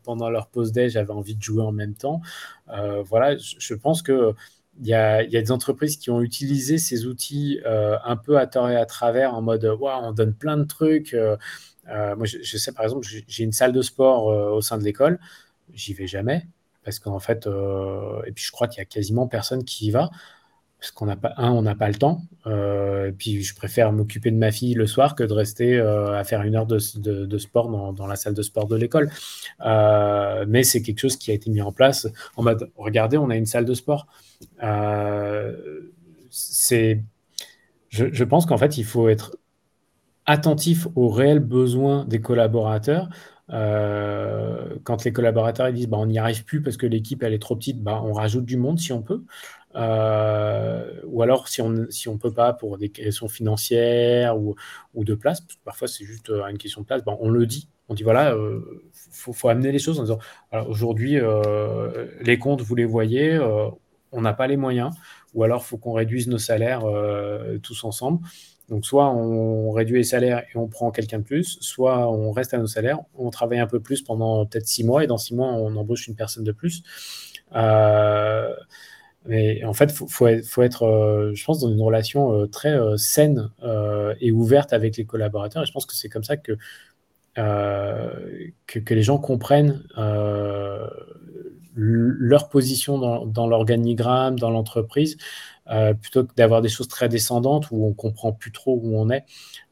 [0.03, 2.21] pendant leur pause déj, avaient envie de jouer en même temps.
[2.67, 4.35] Voilà, je pense que
[4.81, 8.69] il y, a, des entreprises qui ont utilisé ces outils euh, un peu à tort
[8.69, 11.15] et à travers en mode on donne plein de trucs.
[11.15, 11.37] Euh,
[11.89, 15.19] euh, moi, je, sais par exemple, j'ai une salle de sport au sein de l'école,
[15.73, 16.47] j'y vais jamais
[16.85, 17.47] parce qu'en fait,
[18.27, 20.11] et puis je crois qu'il y a quasiment personne qui y va
[20.85, 22.23] parce qu'on n'a pas un, on n'a pas le temps.
[22.47, 26.43] et puis je préfère m'occuper de ma fille le soir que de rester à faire
[26.43, 26.79] une heure de,
[27.39, 29.11] sport dans, la salle de sport de l'école.
[30.47, 32.07] mais c'est quelque chose qui a été mis en place
[32.37, 34.07] en mode regardez, on a une salle de sport.
[34.63, 35.91] Euh,
[36.31, 37.03] c'est,
[37.89, 39.37] je, pense qu'en fait, il faut être
[40.27, 43.09] attentif aux réels besoins des collaborateurs.
[43.51, 47.35] Euh, quand les collaborateurs ils disent bah, on n'y arrive plus parce que l'équipe elle
[47.35, 49.23] est trop petite, bah, on rajoute du monde si on peut.
[49.77, 54.55] Euh, ou alors si on si on peut pas pour des questions financières ou,
[54.95, 57.69] ou de place, parfois c'est juste une question de place, bah, on le dit.
[57.89, 60.19] On dit voilà, il faut, amener les choses en disant
[60.69, 61.19] aujourd'hui
[62.23, 63.39] les comptes vous les voyez,
[64.15, 64.95] on n'a pas les moyens,
[65.35, 68.25] ou alors il faut qu'on réduise nos salaires euh, tous ensemble.
[68.71, 72.55] Donc soit on réduit les salaires et on prend quelqu'un de plus, soit on reste
[72.55, 75.35] à nos salaires, on travaille un peu plus pendant peut-être six mois et dans six
[75.35, 76.83] mois on embauche une personne de plus.
[77.55, 78.55] Euh,
[79.27, 83.51] mais en fait, il faut, être, euh, je pense, dans une relation très saine
[84.21, 85.63] et ouverte avec les collaborateurs.
[85.63, 86.53] Et je pense que c'est comme ça que,
[87.35, 89.83] que, les gens comprennent
[91.77, 95.17] leur position dans, l'organigramme, dans l'entreprise,
[95.71, 99.11] euh, plutôt que d'avoir des choses très descendantes où on comprend plus trop où on
[99.11, 99.25] est.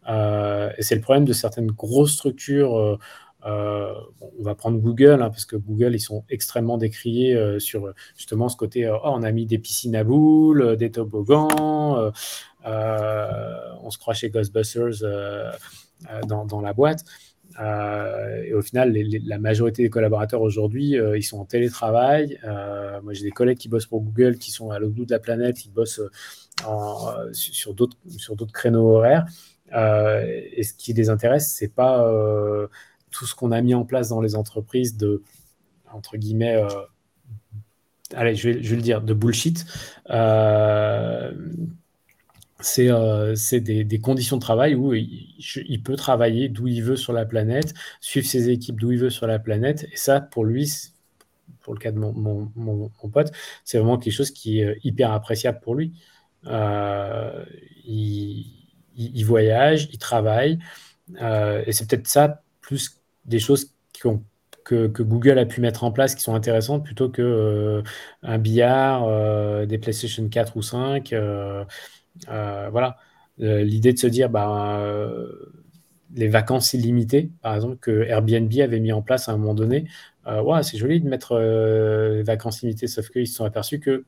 [0.09, 2.98] Euh, et c'est le problème de certaines grosses structures.
[3.45, 3.93] Euh,
[4.38, 8.57] on va prendre Google, hein, parce que Google, ils sont extrêmement décriés sur justement ce
[8.57, 12.12] côté, oh, on a mis des piscines à boules, des toboggans,
[12.64, 15.03] on se croit chez Ghostbusters
[16.26, 17.05] dans, la boîte.
[17.61, 22.38] Euh, et au final, la majorité des collaborateurs aujourd'hui, euh, ils sont en télétravail.
[22.45, 25.11] Euh, moi, j'ai des collègues qui bossent pour Google, qui sont à l'autre bout de
[25.11, 26.01] la planète, qui bossent
[26.62, 29.26] d'autres sur d'autres créneaux horaires.
[29.74, 32.07] et ce qui les intéresse, c'est pas
[33.12, 35.22] tout ce qu'on a mis en place dans les entreprises de
[35.92, 36.60] entre guillemets
[38.14, 39.64] allez, je vais, le dire, de bullshit.
[40.10, 41.32] Euh,
[42.60, 47.24] c'est euh, des, conditions de travail où il, peut travailler d'où il veut sur la
[47.24, 49.88] planète, suivre ses équipes d'où il veut sur la planète.
[49.92, 50.72] Et ça, pour lui,
[51.60, 53.32] pour le cas de mon, mon, mon, pote,
[53.64, 55.92] c'est vraiment quelque chose qui est hyper appréciable pour lui.
[56.46, 57.44] Euh,
[57.84, 60.58] il, voyage, il travaille.
[61.20, 63.73] Euh, et c'est peut-être ça, plus des choses
[64.64, 67.83] que, Google a pu mettre en place qui sont intéressantes plutôt que euh,
[68.23, 71.12] un billard, euh, des PlayStation 4 ou 5.
[71.12, 71.64] Euh,
[72.27, 72.97] voilà.
[73.39, 74.85] L'idée de se dire, bah,
[76.14, 79.87] les vacances illimitées, par exemple, que Airbnb avait mis en place à un moment donné.
[80.62, 84.05] c'est joli de mettre les vacances illimitées, sauf qu'ils se sont aperçus que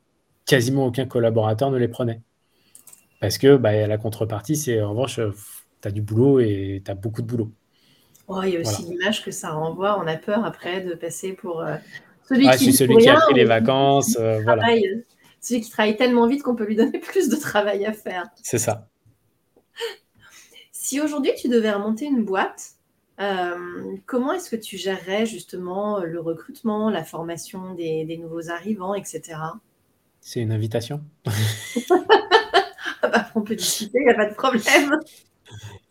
[0.46, 2.20] quasiment aucun collaborateur ne les prenait.
[3.20, 5.18] Parce que bah, la contrepartie, c'est en revanche,
[5.82, 7.50] tu as du boulot et tu as beaucoup de boulot.
[8.28, 9.98] Oh, il y a aussi l'image que ça renvoie.
[10.02, 11.76] On a peur après de passer pour euh,
[12.28, 14.16] celui, qui, celui qui, a pris les vacances.
[14.18, 14.66] Euh, voilà.
[15.40, 18.24] Celui qui travaille tellement vite qu'on peut lui donner plus de travail à faire.
[18.42, 18.88] C'est ça.
[20.72, 22.72] Si aujourd'hui tu devais remonter une boîte,
[23.20, 23.56] euh,
[24.06, 29.38] comment est-ce que tu gérerais justement le recrutement, la formation des, des nouveaux arrivants, etc.
[30.20, 31.02] C'est une invitation.
[33.04, 34.98] Ah bah, on peut discuter, il n'y a pas de problème.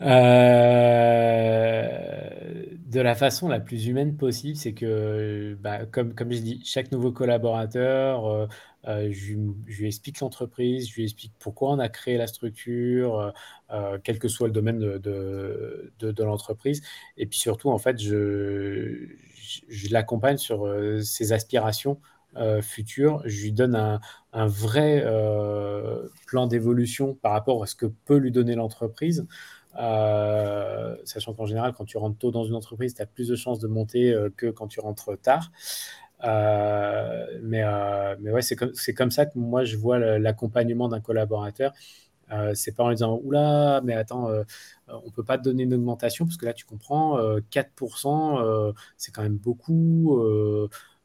[0.03, 1.87] Euh,
[2.87, 6.91] de la façon la plus humaine possible, c'est que, bah, comme, comme je dis, chaque
[6.91, 8.47] nouveau collaborateur, euh,
[8.87, 13.33] euh, je, lui explique l'entreprise, je lui explique pourquoi on a créé la structure,
[14.03, 16.83] quel que soit le domaine de, l'entreprise.
[17.17, 19.07] Et puis surtout, en fait, je,
[19.89, 20.67] l'accompagne sur
[21.01, 21.99] ses aspirations
[22.61, 23.21] futures.
[23.25, 25.03] Je lui donne un vrai
[26.27, 29.25] plan d'évolution par rapport à ce que peut lui donner l'entreprise.
[29.79, 33.35] Euh, sachant qu'en général, quand tu rentres tôt dans une entreprise, tu as plus de
[33.35, 35.51] chances de monter euh, que quand tu rentres tard.
[36.23, 37.63] Euh, mais,
[38.21, 41.73] mais ouais, c'est comme, comme, ça que moi je vois l'accompagnement d'un collaborateur.
[42.53, 44.29] c'est pas en lui disant Oula, mais attends,
[44.87, 47.19] on peut pas te donner une augmentation parce que là tu comprends,
[47.51, 50.17] 4%, c'est quand même beaucoup.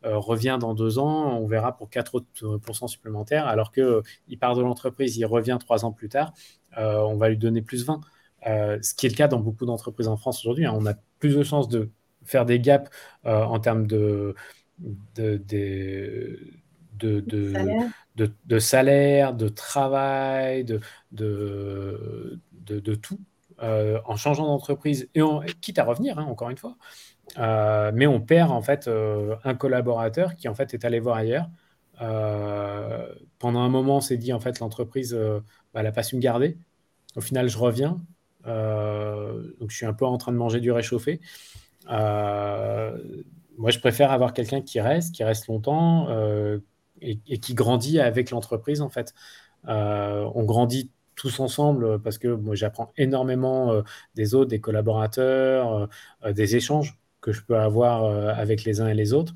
[0.04, 5.16] revient dans deux ans, on verra pour 4 autres supplémentaires, alors qu'il part de l'entreprise,
[5.16, 6.32] il revient trois ans plus tard,
[6.76, 8.00] on va lui donner plus 20.
[8.46, 10.66] Euh, ce qui est le cas dans beaucoup d'entreprises en France aujourd'hui.
[10.66, 10.74] Hein.
[10.76, 11.90] On a plus de chances de
[12.24, 12.90] faire des gaps
[13.26, 14.34] euh, en termes de,
[14.78, 17.24] de, de,
[18.16, 19.34] de, salaire.
[19.34, 20.80] de travail, de,
[21.10, 23.18] de, tout,
[23.62, 25.22] euh, en changeant d'entreprise, et
[25.60, 26.76] quitte à revenir, hein, encore une fois.
[27.92, 28.88] mais on perd en fait
[29.44, 31.48] un collaborateur qui en fait est allé voir ailleurs.
[33.38, 36.20] pendant un moment, on s'est dit en fait l'entreprise, bah, elle n'a pas su me
[36.20, 36.56] garder.
[37.16, 37.96] Au final, je reviens,
[38.48, 41.20] donc je suis un peu en train de manger du réchauffé.
[41.90, 42.96] Euh,
[43.56, 46.58] moi, je préfère avoir quelqu'un qui reste, qui reste longtemps euh,
[47.00, 49.14] et, qui grandit avec l'entreprise en fait.
[49.66, 53.82] on grandit tous ensemble parce que moi j'apprends énormément
[54.14, 55.88] des autres, des collaborateurs,
[56.30, 58.04] des échanges que je peux avoir
[58.38, 59.34] avec les uns et les autres.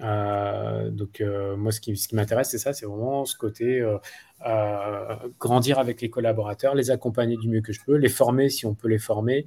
[0.00, 3.82] Euh, donc, euh, moi, ce qui m'intéresse, c'est ça, c'est vraiment ce côté
[4.46, 8.66] euh, grandir avec les collaborateurs, les accompagner du mieux que je peux, les former si
[8.66, 9.44] on peut les former,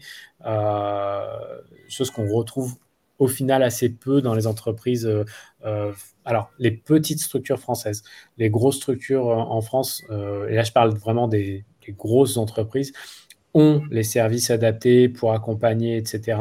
[1.89, 2.75] chose qu'on retrouve
[3.17, 5.09] au final assez peu dans les entreprises.
[6.25, 8.03] alors, les petites structures françaises,
[8.37, 12.93] les grosses structures en France, et là je parle vraiment des, grosses entreprises,
[13.53, 16.39] ont les services adaptés pour accompagner, etc.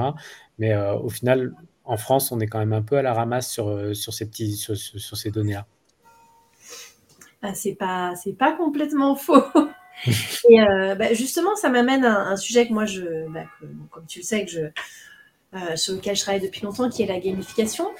[0.58, 1.52] Mais au final,
[1.84, 5.16] en France, on est quand même un peu à la ramasse sur, euh, ces, sur,
[5.16, 5.66] ces données-là.
[7.46, 9.42] Ah, c'est pas, c'est pas complètement faux.
[10.48, 13.44] Et euh, bah, justement, ça m'amène à un sujet que moi, je, bah,
[13.90, 14.60] comme tu le sais, que je,
[15.54, 17.90] euh, sur lequel je travaille depuis longtemps, qui est la gamification.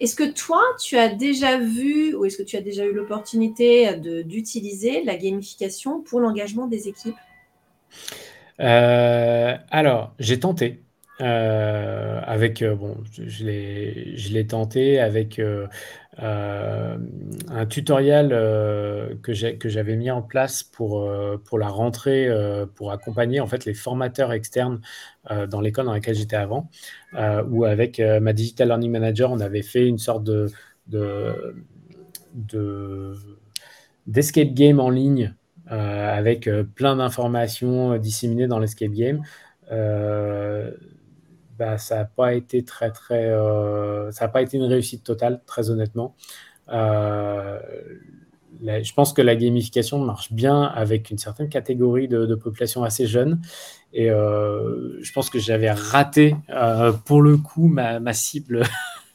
[0.00, 3.96] Est-ce que toi, tu as déjà vu ou est-ce que tu as déjà eu l'opportunité
[3.96, 7.16] d'utiliser la gamification pour l'engagement des équipes?
[8.58, 10.82] Alors, j'ai tenté.
[11.20, 15.66] Euh, avec, euh, bon, je, l'ai tenté avec euh,
[16.18, 18.30] un tutoriel
[19.22, 21.10] que j'avais mis en place pour,
[21.44, 22.28] pour la rentrée,
[22.74, 24.80] pour accompagner en fait les formateurs externes
[25.48, 26.68] dans l'école dans laquelle j'étais avant,
[27.48, 30.48] où avec ma Digital Learning Manager, on avait fait une sorte de,
[30.88, 31.54] de,
[34.06, 35.34] d'escape game en ligne
[35.66, 39.22] avec plein d'informations disséminées dans l'escape game.
[41.60, 45.68] Bah, ça n'a pas été très très, euh, ça pas été une réussite totale, très
[45.68, 46.16] honnêtement.
[46.70, 47.60] Euh,
[48.62, 53.42] je pense que la gamification marche bien avec une certaine catégorie de, population assez jeune.
[53.92, 56.34] Et euh, je pense que j'avais raté
[57.04, 58.62] pour le coup ma, cible.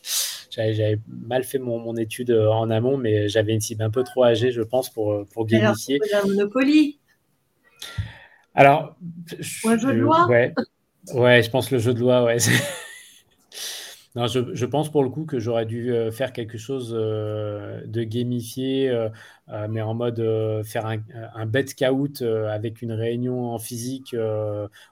[0.51, 4.51] j'avais mal fait mon, étude en amont, mais j'avais une cible un peu trop âgée,
[4.51, 5.99] je pense, pour, pour gamifier.
[6.13, 6.99] Alors, Monopoly
[8.53, 8.95] Alors,
[9.65, 10.53] un jeu de loi ouais,
[11.13, 12.37] ouais, je pense le jeu de loi, ouais.
[14.15, 18.03] Non, je, pense pour le coup que j'aurais dû euh, faire quelque chose euh, de
[18.03, 19.09] gamifié, euh,
[19.69, 20.23] mais en mode
[20.63, 20.99] faire un,
[21.33, 24.15] un bet count avec une réunion en physique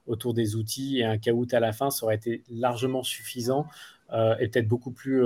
[0.08, 3.66] autour des outils et un count à la fin, ça aurait été largement suffisant
[4.12, 5.24] et peut-être beaucoup plus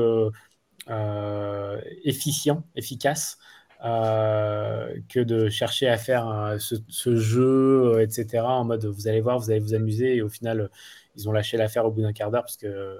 [2.05, 3.38] efficient, efficace.
[3.82, 8.39] Que de chercher à faire ce, ce, jeu, etc.
[8.39, 10.69] En mode vous allez voir, vous allez vous amuser et au final
[11.15, 12.99] ils ont lâché l'affaire au bout d'un quart d'heure parce que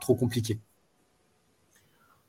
[0.00, 0.58] trop compliqué.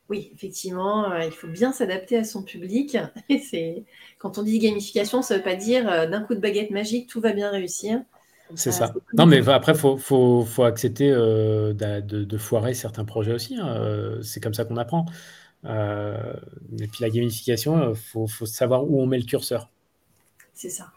[0.09, 2.97] Oui, effectivement, euh, il faut bien s'adapter à son public.
[3.29, 3.85] Et c'est
[4.19, 7.09] quand on dit gamification, ça ne veut pas dire euh, d'un coup de baguette magique,
[7.09, 8.01] tout va bien réussir.
[8.55, 8.93] C'est ça.
[8.95, 13.57] Euh, non, mais après, il faut, faut, faut, accepter de, de, foirer certains projets aussi.
[13.57, 14.19] Hein.
[14.21, 15.05] C'est comme ça qu'on apprend.
[15.65, 19.69] Et puis la gamification, il faut, faut, savoir où on met le curseur.
[20.53, 20.91] C'est ça.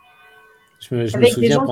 [0.80, 1.64] Je me, je me souviens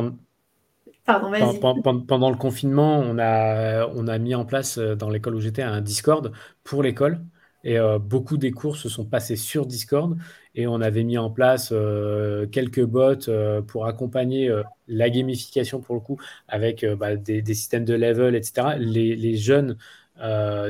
[1.04, 5.62] pendant, le confinement, on a, on a mis en place euh, dans l'école où j'étais
[5.62, 6.32] un Discord
[6.62, 7.20] pour l'école.
[7.62, 10.16] Et euh, beaucoup des cours se sont passés sur Discord.
[10.54, 13.30] Et on avait mis en place euh, quelques bots
[13.66, 14.50] pour accompagner
[14.86, 16.18] la gamification pour le coup,
[16.48, 18.76] avec bah, des, systèmes de level, etc.
[18.78, 19.76] Les, jeunes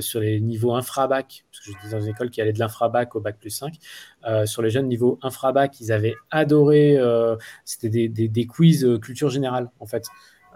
[0.00, 3.20] sur les niveaux infrabac, parce que j'étais dans une école qui allait de l'infrabac au
[3.20, 3.74] bac plus 5,
[4.46, 6.98] sur les jeunes niveaux infrabac, ils avaient adoré,
[7.64, 10.04] c'était des, des, quiz culture générale en fait.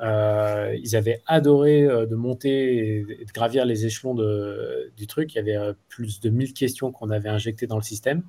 [0.01, 5.35] Euh, ils avaient adoré euh, de monter et de gravir les échelons de, du truc.
[5.35, 8.23] Il y avait euh, plus de 1000 questions qu'on avait injectées dans le système.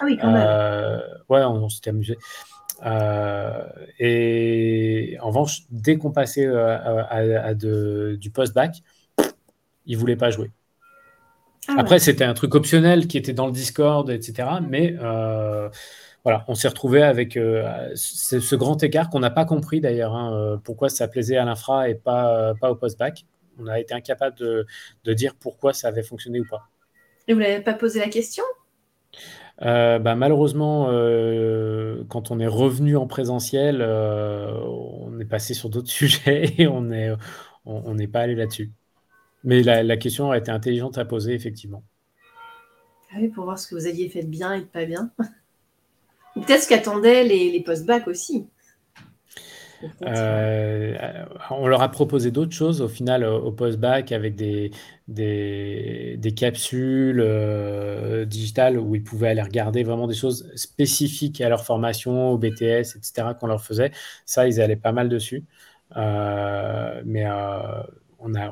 [0.00, 1.02] Ah oui, quand même.
[1.28, 2.16] ouais, on, s'était amusé.
[3.98, 8.82] et en revanche, dès qu'on passait à, du post-bac,
[9.86, 10.50] ils ne voulaient pas jouer.
[11.68, 14.48] Ah Après, c'était un truc optionnel qui était dans le Discord, etc.
[14.68, 14.96] Mais
[16.24, 20.34] voilà, on s'est retrouvé avec euh, ce, grand écart qu'on n'a pas compris d'ailleurs, hein,
[20.34, 23.24] euh, pourquoi ça plaisait à l'infra et pas, euh, pas au post-bac.
[23.58, 24.66] On a été incapable de,
[25.12, 26.68] dire pourquoi ça avait fonctionné ou pas.
[27.26, 28.44] Et vous n'avez pas posé la question?
[29.60, 30.86] Bah, malheureusement,
[32.08, 37.12] quand on est revenu en présentiel, on est passé sur d'autres sujets et on n'est
[37.66, 38.72] on, pas allé là-dessus.
[39.44, 41.82] Mais la, la, question a été intelligente à poser, effectivement.
[43.12, 45.10] Ah oui, pour voir ce que vous aviez fait de bien et de pas bien.
[46.34, 48.46] Peut-être ce qu'attendaient les, post-bac aussi.
[50.02, 54.72] Euh, on leur a proposé d'autres choses au final au post-bac avec des,
[55.08, 61.64] des, capsules euh, digitales où ils pouvaient aller regarder vraiment des choses spécifiques à leur
[61.64, 63.28] formation, au BTS, etc.
[63.40, 63.90] qu'on leur faisait.
[64.26, 65.44] Ça, ils allaient pas mal dessus.
[65.96, 67.24] Euh, mais
[68.20, 68.48] on a,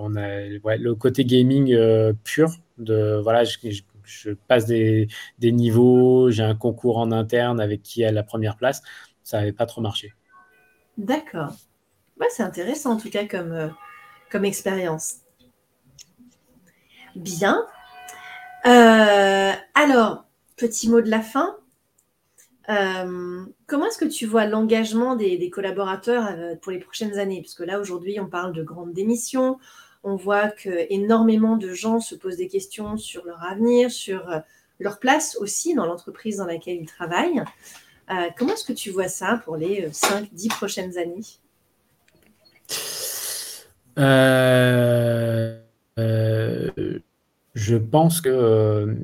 [0.77, 1.77] le côté gaming
[2.25, 5.09] pur de voilà, je, passe des,
[5.43, 8.83] niveaux, j'ai un concours en interne avec qui a la première place.
[9.23, 10.15] Ça n'avait pas trop marché.
[10.97, 11.55] D'accord.
[12.31, 15.19] c'est intéressant en tout cas comme, euh, expérience.
[17.15, 17.67] Bien.
[18.67, 20.25] Euh, alors,
[20.57, 21.57] petit mot de la fin.
[22.71, 27.41] Euh, comment est-ce que tu vois l'engagement des, collaborateurs pour les prochaines années?
[27.43, 29.59] Parce que là, aujourd'hui, on parle de grandes démissions,
[30.05, 34.39] on voit que énormément de gens se posent des questions sur leur avenir, sur euh,
[34.79, 37.43] leur place aussi dans l'entreprise dans laquelle ils travaillent.
[38.11, 41.21] Euh, comment est-ce que tu vois ça pour les 5-10 euh, prochaines années?
[47.55, 48.95] Je pense que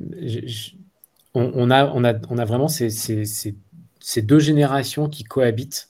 [1.35, 3.55] on, a, vraiment ces,
[4.21, 5.89] deux générations qui cohabitent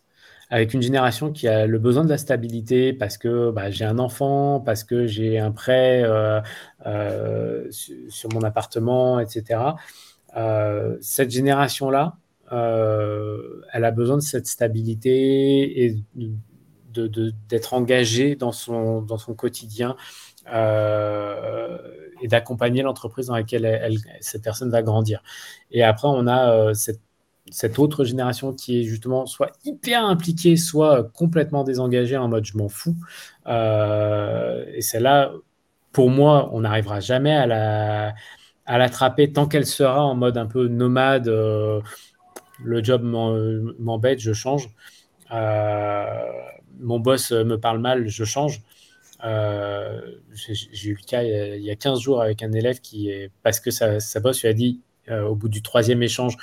[0.50, 4.00] avec une génération qui a le besoin de la stabilité parce que bah, j'ai un
[4.00, 6.40] enfant, parce que j'ai un prêt euh,
[6.86, 9.60] euh, sur mon appartement, etc.
[10.38, 12.18] Euh, cette génération-là,
[12.52, 15.96] elle a besoin de cette stabilité et
[17.50, 19.96] d'être engagée dans son quotidien
[22.26, 25.22] et d'accompagner l'entreprise dans laquelle cette personne va grandir.
[25.72, 27.00] Et après, on a cette
[27.52, 32.58] cette autre génération qui est justement soit hyper impliquée, soit complètement désengagée en mode je
[32.58, 32.96] m'en fous.
[33.48, 35.32] Euh, et celle-là,
[35.92, 38.14] pour moi, on n'arrivera jamais à la
[38.68, 41.28] à l'attraper tant qu'elle sera en mode un peu nomade.
[41.28, 41.82] Euh,
[42.64, 44.70] le job m'embête, je change.
[45.32, 46.16] Euh,
[46.80, 48.62] mon boss me parle mal, je change.
[49.26, 53.60] J'ai eu le cas il y a 15 jours avec un élève qui, est, parce
[53.60, 56.38] que sa, sa boss lui a dit au bout du troisième échange,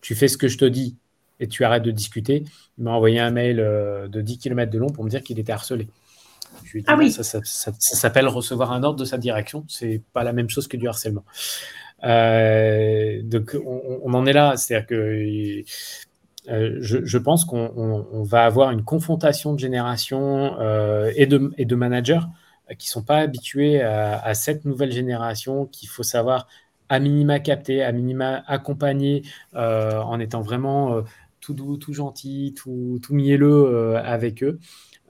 [0.00, 0.96] tu fais ce que je te dis
[1.40, 2.44] et tu arrêtes de discuter.
[2.78, 5.38] Il m'a envoyé un mail euh, de 10 km de long pour me dire qu'il
[5.38, 5.88] était harcelé.
[6.64, 7.10] Je lui ai dit, ah oui.
[7.10, 9.64] ça, s'appelle recevoir un ordre de sa direction.
[9.68, 11.24] C'est pas la même chose que du harcèlement.
[12.04, 14.56] Euh, donc, on, en est là.
[14.56, 15.64] C'est-à-dire que
[16.48, 22.20] euh, je, pense qu'on va avoir une confrontation de générations euh, et, de, managers
[22.78, 26.48] qui ne sont pas habitués à, cette nouvelle génération qu'il faut savoir
[26.88, 29.22] à minima capter, à minima accompagner
[29.54, 31.02] en étant vraiment
[31.40, 34.58] tout doux, tout gentil, tout, mielleux avec eux.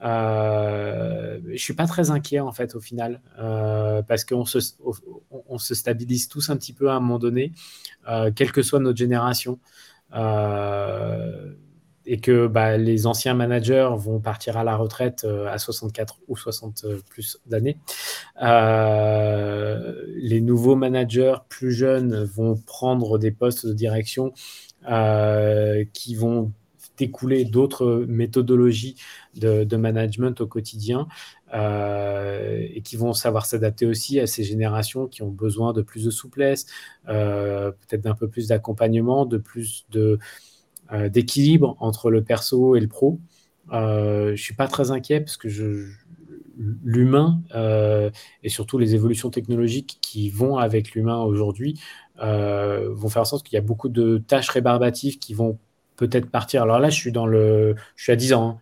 [0.03, 4.59] Euh, je suis pas très inquiet en fait au final euh, parce qu'on se,
[5.73, 7.53] stabilise tous un petit peu à un moment donné,
[8.09, 9.94] euh, quelle que soit notre génération, euh,
[12.07, 16.85] et que bah, les anciens managers vont partir à la retraite à 64 ou 60
[17.09, 17.77] plus d'années.
[18.39, 24.33] les nouveaux managers plus jeunes vont prendre des postes de direction
[25.93, 26.51] qui vont
[26.97, 28.95] découler d'autres méthodologies
[29.35, 31.07] de, management au quotidien
[31.55, 36.03] euh, et qui vont savoir s'adapter aussi à ces générations qui ont besoin de plus
[36.03, 36.65] de souplesse,
[37.07, 40.19] euh, peut-être d'un peu plus d'accompagnement, de plus de,
[40.91, 43.19] euh, d'équilibre entre le perso et le pro.
[43.71, 45.87] je ne suis pas très inquiet parce que je,
[46.83, 47.41] l'humain
[48.43, 51.79] et surtout les évolutions technologiques qui vont avec l'humain aujourd'hui
[52.17, 55.57] vont faire en sorte qu'il y a beaucoup de tâches rébarbatives qui vont
[55.97, 56.63] peut-être partir.
[56.63, 58.59] Alors là, je suis dans le, je suis à 10 ans,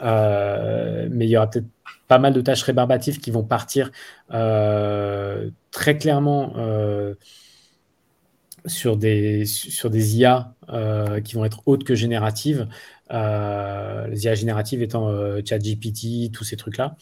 [0.00, 1.08] hein.
[1.10, 1.66] mais il y aura peut-être
[2.08, 3.90] pas mal de tâches rébarbatives qui vont partir
[4.32, 7.14] euh, très clairement euh,
[8.66, 10.54] sur des sur des IA
[11.24, 12.68] qui vont être hautes que génératives.
[13.10, 15.10] les IA génératives étant
[15.44, 16.96] ChatGPT, tous ces trucs-là.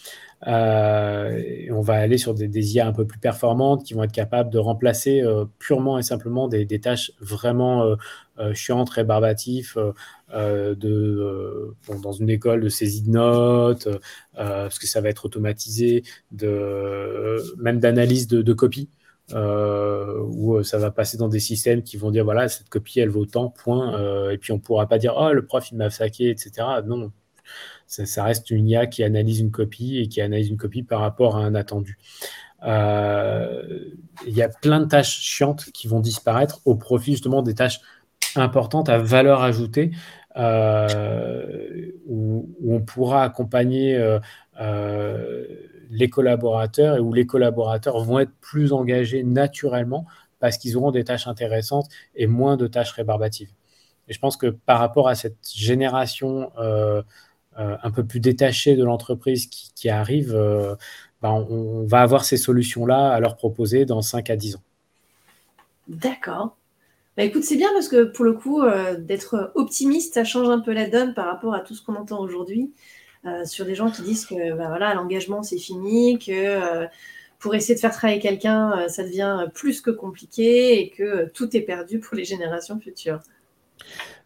[0.47, 4.13] et on va aller sur des, des, IA un peu plus performantes qui vont être
[4.13, 5.23] capables de remplacer
[5.59, 7.97] purement et simplement des, des tâches vraiment
[8.41, 9.93] euh, chiant, très barbatif, euh,
[10.35, 13.89] euh, de, dans une école de saisie de notes,
[14.35, 16.03] parce que ça va être automatisé,
[16.33, 18.89] de, même d'analyse de, de copies.
[19.33, 23.09] Euh, où ça va passer dans des systèmes qui vont dire voilà cette copie elle
[23.09, 23.99] vaut tant point.
[23.99, 26.53] Euh, et puis on pourra pas dire oh le prof il m'a saqué etc
[26.85, 27.11] non.
[27.87, 31.01] Ça, ça, reste une IA qui analyse une copie et qui analyse une copie par
[31.01, 31.99] rapport à un attendu.
[32.63, 32.69] Il
[34.27, 37.81] y a plein de tâches chiantes qui vont disparaître au profit justement des tâches
[38.37, 39.91] importante à valeur ajoutée
[40.37, 44.19] euh, où, on pourra accompagner euh,
[44.61, 45.45] euh,
[45.95, 50.07] les collaborateurs et où les collaborateurs vont être plus engagés naturellement
[50.41, 53.51] parce qu'ils auront des tâches intéressantes et moins de tâches rébarbatives.
[54.09, 56.51] Et je pense que par rapport à cette génération
[57.57, 60.33] un peu plus détachée de l'entreprise qui, arrive,
[61.23, 64.63] ben, on, va avoir ces solutions-là à leur proposer dans 5 à 10 ans.
[65.89, 66.57] D'accord.
[67.17, 70.61] Bah, écoute, c'est bien parce que pour le coup, euh, d'être optimiste, ça change un
[70.61, 72.73] peu la donne par rapport à tout ce qu'on entend aujourd'hui
[73.27, 76.87] euh, sur des gens qui disent que bah, voilà, l'engagement c'est fini, que euh,
[77.39, 81.61] pour essayer de faire travailler quelqu'un, ça devient plus que compliqué et que tout est
[81.61, 83.21] perdu pour les générations futures.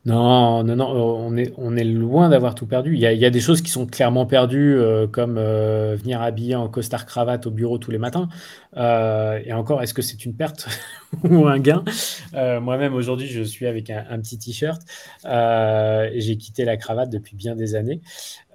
[0.04, 2.94] Non, non, non, on est, on est loin d'avoir tout perdu.
[2.94, 6.68] Il y, a, des choses qui sont clairement perdues, euh, comme euh, venir habillé en
[6.68, 8.28] costard cravate au bureau tous les matins.
[8.76, 10.68] Euh, et encore, est-ce que c'est une perte
[11.24, 11.84] ou un gain?
[12.32, 14.80] Moi-même, aujourd'hui, je suis avec un, petit t-shirt
[15.24, 18.00] j'ai quitté la cravate depuis bien des années.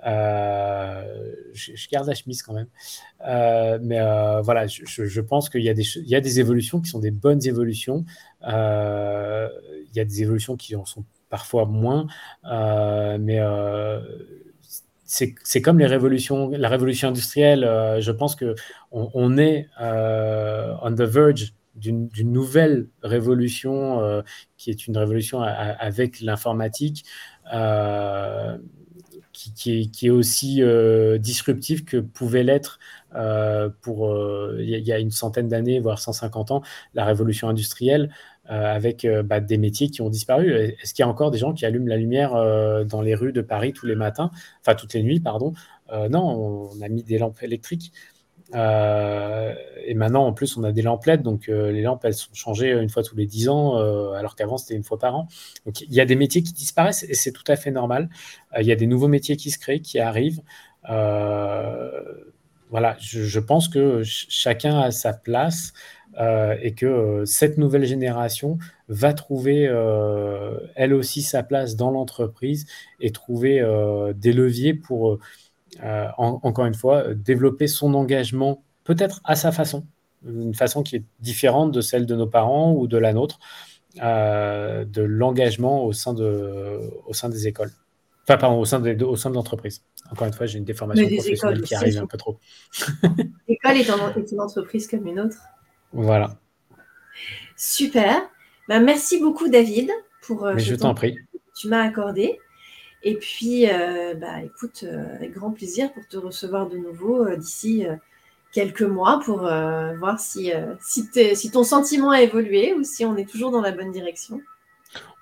[0.06, 2.68] Je, garde la chemise quand même.
[3.82, 4.00] mais
[4.42, 8.06] voilà, je, pense qu'il y, y a des évolutions qui sont des bonnes évolutions.
[8.44, 12.06] il y a des évolutions qui en sont parfois moins,
[12.46, 14.00] euh, mais euh,
[15.04, 17.64] c'est comme les révolutions, la révolution industrielle.
[17.64, 18.54] Euh, je pense que
[18.92, 24.22] on, est on the verge d'une nouvelle révolution
[24.58, 27.04] qui est une révolution avec l'informatique.
[29.34, 30.62] Qui, est, aussi
[31.20, 32.80] disruptif que pouvait l'être
[33.82, 34.16] pour
[34.60, 36.62] il y, a une centaine d'années, voire 150 ans,
[36.94, 38.12] la révolution industrielle.
[38.52, 40.52] Euh, avec euh, bah, des métiers qui ont disparu.
[40.54, 43.32] Est-ce qu'il y a encore des gens qui allument la lumière euh, dans les rues
[43.32, 45.54] de Paris tous les matins, enfin toutes les nuits, pardon?
[46.10, 47.94] Non, on a mis des lampes électriques.
[48.54, 52.72] Et maintenant, en plus, on a des lampes LED, donc les lampes, elles sont changées
[52.72, 53.78] une fois tous les 10 ans,
[54.14, 55.28] alors qu'avant, c'était une fois par an.
[55.66, 58.10] Donc, il y a des métiers qui disparaissent et c'est tout à fait normal.
[58.60, 60.42] il y a des nouveaux métiers qui se créent, qui arrivent.
[62.70, 65.74] voilà, je, pense que chacun a sa place.
[66.20, 71.90] Euh, et que euh, cette nouvelle génération va trouver euh, elle aussi sa place dans
[71.90, 72.68] l'entreprise
[73.00, 73.64] et trouver
[74.16, 75.18] des leviers pour,
[76.18, 79.86] encore une fois, développer son engagement peut-être à sa façon,
[80.26, 83.40] une façon qui est différente de celle de nos parents ou de la nôtre,
[83.96, 87.72] de l'engagement au, sein de, au sein des écoles.
[88.24, 89.84] Enfin, pardon, au sein de, au sein de l'entreprise.
[90.10, 92.40] Encore une fois, j'ai une déformation professionnelle qui arrive un peu trop.
[93.50, 95.38] L'école est, est, une entreprise comme une autre.
[95.92, 96.38] Voilà.
[97.58, 98.22] Super.
[98.70, 101.18] Ben, merci beaucoup, David, pour euh, Mais je t'en prie.
[101.56, 102.40] Tu m'as accordé.
[103.04, 107.86] Et puis, euh, bah, écoute, euh, avec grand plaisir pour te recevoir de nouveau d'ici
[108.54, 110.52] quelques mois pour voir si,
[110.82, 114.42] si, si, ton sentiment a évolué ou si on est toujours dans la bonne direction.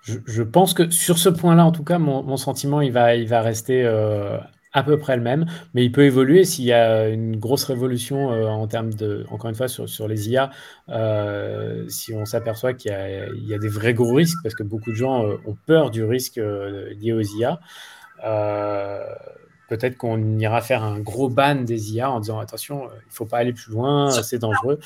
[0.03, 3.41] Je, pense que sur ce point-là, en tout cas, mon, sentiment, il va, il va
[3.41, 3.83] rester
[4.73, 8.31] à peu près le même, mais il peut évoluer s'il y a une grosse révolution
[8.31, 10.49] euh, en termes de, encore une fois, sur, sur les IA,
[10.89, 14.91] euh, si on s'aperçoit qu'il y, y, a des vrais gros risques, parce que beaucoup
[14.91, 17.59] de gens euh, ont peur du risque lié aux IA.
[19.67, 23.25] Peut-être qu'on ira faire un gros ban des IA en disant attention, il ne faut
[23.25, 24.79] pas aller plus loin, c'est dangereux.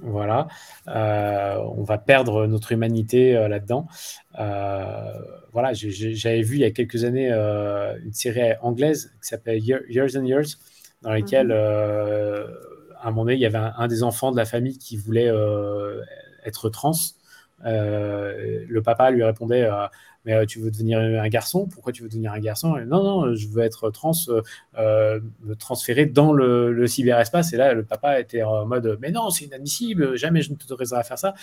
[0.00, 0.48] Voilà,
[0.86, 3.86] on va perdre notre humanité là-dedans.
[5.52, 10.24] voilà, j'avais vu il y a quelques années une série anglaise qui s'appelle Years and
[10.24, 10.58] Years,
[11.02, 11.54] dans laquelle, mhm.
[13.00, 15.30] à un moment donné, il y avait un, des enfants de la famille qui voulait
[16.44, 16.92] être trans.
[17.62, 19.68] le papa lui répondait
[20.24, 21.66] mais euh, tu veux devenir un garçon?
[21.66, 22.76] Pourquoi tu veux devenir un garçon?
[22.86, 24.42] Non, non, je veux être trans, euh,
[24.78, 27.52] euh, me transférer dans le, cyberespace.
[27.52, 31.00] Et là, le papa était en mode, mais non, c'est inadmissible, jamais je ne t'autoriserai
[31.00, 31.34] à faire ça.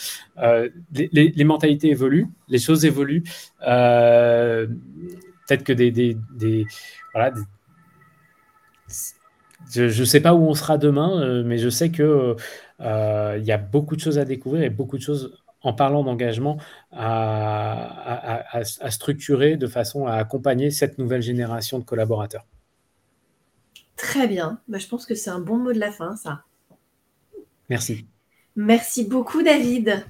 [0.91, 3.23] Les, mentalités évoluent, les choses évoluent.
[3.59, 6.65] Peut-être que des, des,
[7.13, 7.33] voilà,
[9.73, 12.35] je ne sais pas où on sera demain, mais je sais que
[12.79, 16.57] il y a beaucoup de choses à découvrir et beaucoup de choses en parlant d'engagement,
[16.91, 22.45] à, structurer de façon à accompagner cette nouvelle génération de collaborateurs.
[23.95, 24.59] Très bien.
[24.67, 26.43] Bah, je pense que c'est un bon mot de la fin, ça.
[27.69, 28.07] Merci.
[28.55, 30.03] Merci beaucoup, David.